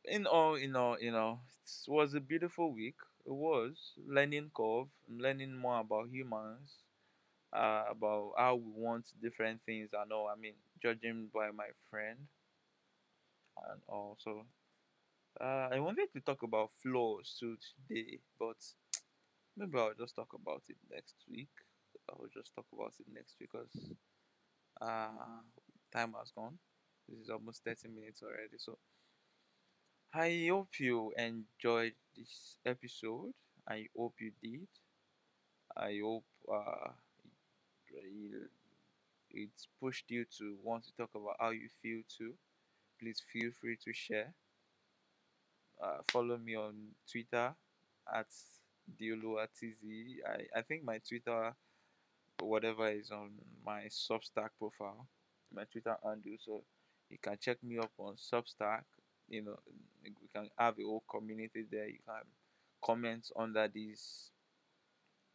In 0.05 0.27
all 0.27 0.57
in 0.57 0.77
all, 0.77 1.01
you 1.01 1.11
know, 1.11 1.41
it 1.65 1.91
was 1.91 2.13
a 2.13 2.21
beautiful 2.21 2.71
week. 2.71 2.97
It 3.25 3.31
was 3.33 3.95
learning 3.97 4.51
curve, 4.55 4.89
learning 5.09 5.55
more 5.57 5.81
about 5.81 6.11
humans, 6.11 6.83
uh, 7.53 7.85
about 7.91 8.35
how 8.39 8.57
we 8.57 8.71
want 8.73 9.13
different 9.23 9.63
things 9.65 9.91
I 9.95 10.05
know. 10.07 10.29
I 10.29 10.37
mean, 10.37 10.57
judging 10.83 11.29
by 11.35 11.51
my 11.53 11.71
friend 11.91 12.29
and 13.71 13.81
also 13.89 14.47
uh, 15.41 15.69
I 15.73 15.81
wanted 15.81 16.13
to 16.13 16.21
talk 16.21 16.43
about 16.43 16.71
flaws 16.83 17.37
too 17.39 17.57
today, 17.89 18.19
but 18.39 18.57
maybe 19.57 19.79
I'll 19.79 19.95
just 19.99 20.17
talk 20.17 20.33
about 20.35 20.63
it 20.69 20.77
next 20.91 21.17
week. 21.31 21.51
I'll 22.11 22.29
just 22.35 22.55
talk 22.55 22.67
about 22.73 22.95
it 23.01 23.07
next 23.13 23.37
week 23.41 23.51
because 23.53 23.93
uh, 24.81 25.41
time 25.93 26.15
has 26.19 26.31
gone. 26.35 26.59
This 27.09 27.21
is 27.21 27.31
almost 27.31 27.65
30 27.65 27.89
minutes 27.89 28.23
already. 28.23 28.59
So 28.59 28.79
I 30.15 30.47
hope 30.49 30.79
you 30.79 31.13
enjoyed 31.17 31.97
this 32.17 32.59
episode. 32.65 33.35
I 33.67 33.89
hope 33.97 34.21
you 34.21 34.31
did. 34.41 34.69
I 35.77 35.99
hope 36.03 36.25
uh, 36.49 36.93
pushed 39.81 40.11
you 40.11 40.25
to 40.39 40.57
want 40.63 40.85
to 40.85 40.93
talk 40.97 41.11
about 41.15 41.37
how 41.41 41.51
you 41.51 41.69
feel 41.83 42.03
too. 42.17 42.35
Please 43.01 43.23
feel 43.33 43.51
free 43.61 43.77
to 43.85 43.93
share. 43.93 44.35
Uh, 45.83 45.99
follow 46.11 46.37
me 46.37 46.57
on 46.57 46.75
Twitter 47.11 47.55
at 48.15 48.27
Diolo 49.01 49.39
I, 49.39 50.59
I 50.59 50.63
think 50.63 50.85
my 50.85 50.99
Twitter 50.99 51.55
whatever 52.43 52.89
is 52.91 53.11
on 53.11 53.31
my 53.65 53.85
Substack 53.85 54.51
profile, 54.59 55.07
my 55.55 55.65
Twitter 55.65 55.97
handle. 56.05 56.37
So 56.45 56.63
you 57.09 57.19
can 57.23 57.37
check 57.41 57.63
me 57.63 57.79
up 57.79 57.93
on 57.99 58.17
Substack. 58.17 58.83
You 59.29 59.43
know, 59.43 59.59
we 60.03 60.29
can 60.35 60.51
have 60.59 60.79
a 60.79 60.83
whole 60.83 61.05
community 61.11 61.65
there. 61.71 61.87
You 61.87 61.99
can 62.07 62.23
comment 62.83 63.31
under 63.37 63.69
this 63.69 64.31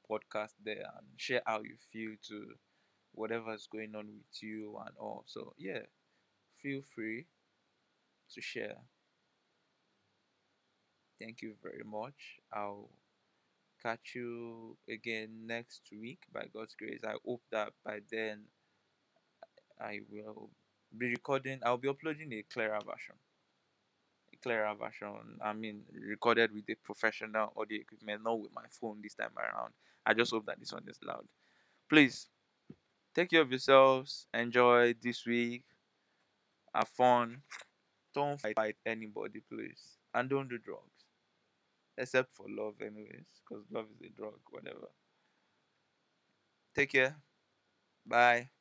podcast 0.10 0.54
there 0.64 0.84
and 0.98 1.08
share 1.18 1.42
how 1.46 1.62
you 1.62 1.76
feel 1.92 2.12
to 2.28 2.54
whatever's 3.14 3.68
going 3.72 3.96
on 3.96 4.08
with 4.08 4.42
you 4.44 4.78
and 4.86 4.96
all. 5.00 5.24
So 5.26 5.54
yeah, 5.58 5.80
feel 6.62 6.82
free 6.94 7.26
to 8.34 8.42
share. 8.42 8.76
Thank 11.19 11.41
you 11.41 11.56
very 11.63 11.84
much. 11.86 12.39
I'll 12.51 12.89
catch 13.82 14.15
you 14.15 14.78
again 14.89 15.30
next 15.45 15.82
week 15.91 16.19
by 16.34 16.45
God's 16.54 16.75
grace. 16.75 17.01
I 17.06 17.15
hope 17.25 17.41
that 17.51 17.71
by 17.86 17.99
then 18.12 18.43
I 19.80 19.99
will 20.10 20.49
be 20.97 21.10
recording, 21.10 21.60
I'll 21.63 21.78
be 21.78 21.88
uploading 21.88 22.34
a 22.34 22.43
clearer 22.51 22.80
version. 22.80 23.15
A 24.34 24.38
clearer 24.38 24.73
version, 24.75 25.39
I 25.41 25.54
mean, 25.54 25.84
recorded 25.93 26.54
with 26.54 26.65
a 26.69 26.75
professional 26.75 27.54
audio 27.56 27.80
equipment, 27.80 28.23
not 28.23 28.39
with 28.39 28.54
my 28.54 28.65
phone 28.69 28.99
this 29.01 29.15
time 29.15 29.32
around. 29.38 29.73
I 30.06 30.13
just 30.13 30.32
hope 30.32 30.45
that 30.47 30.60
this 30.60 30.73
one 30.73 30.84
is 30.88 30.99
loud. 31.04 31.25
Please 31.89 32.28
take 33.13 33.30
care 33.30 33.41
of 33.41 33.49
yourselves, 33.49 34.28
enjoy 34.34 34.95
this 35.01 35.25
week, 35.25 35.63
have 36.73 36.89
fun. 36.89 37.41
Don't 38.13 38.39
fight 38.39 38.78
anybody, 38.86 39.41
please. 39.49 39.97
And 40.13 40.30
don't 40.30 40.49
do 40.49 40.58
drugs 40.58 40.95
except 41.98 42.34
for 42.36 42.46
love, 42.50 42.82
anyways, 42.82 43.26
because 43.44 43.66
love 43.72 43.88
is 43.92 44.02
a 44.08 44.10
drug, 44.10 44.40
whatever. 44.52 44.88
Take 46.76 46.92
care. 46.92 47.18
Bye. 48.06 48.52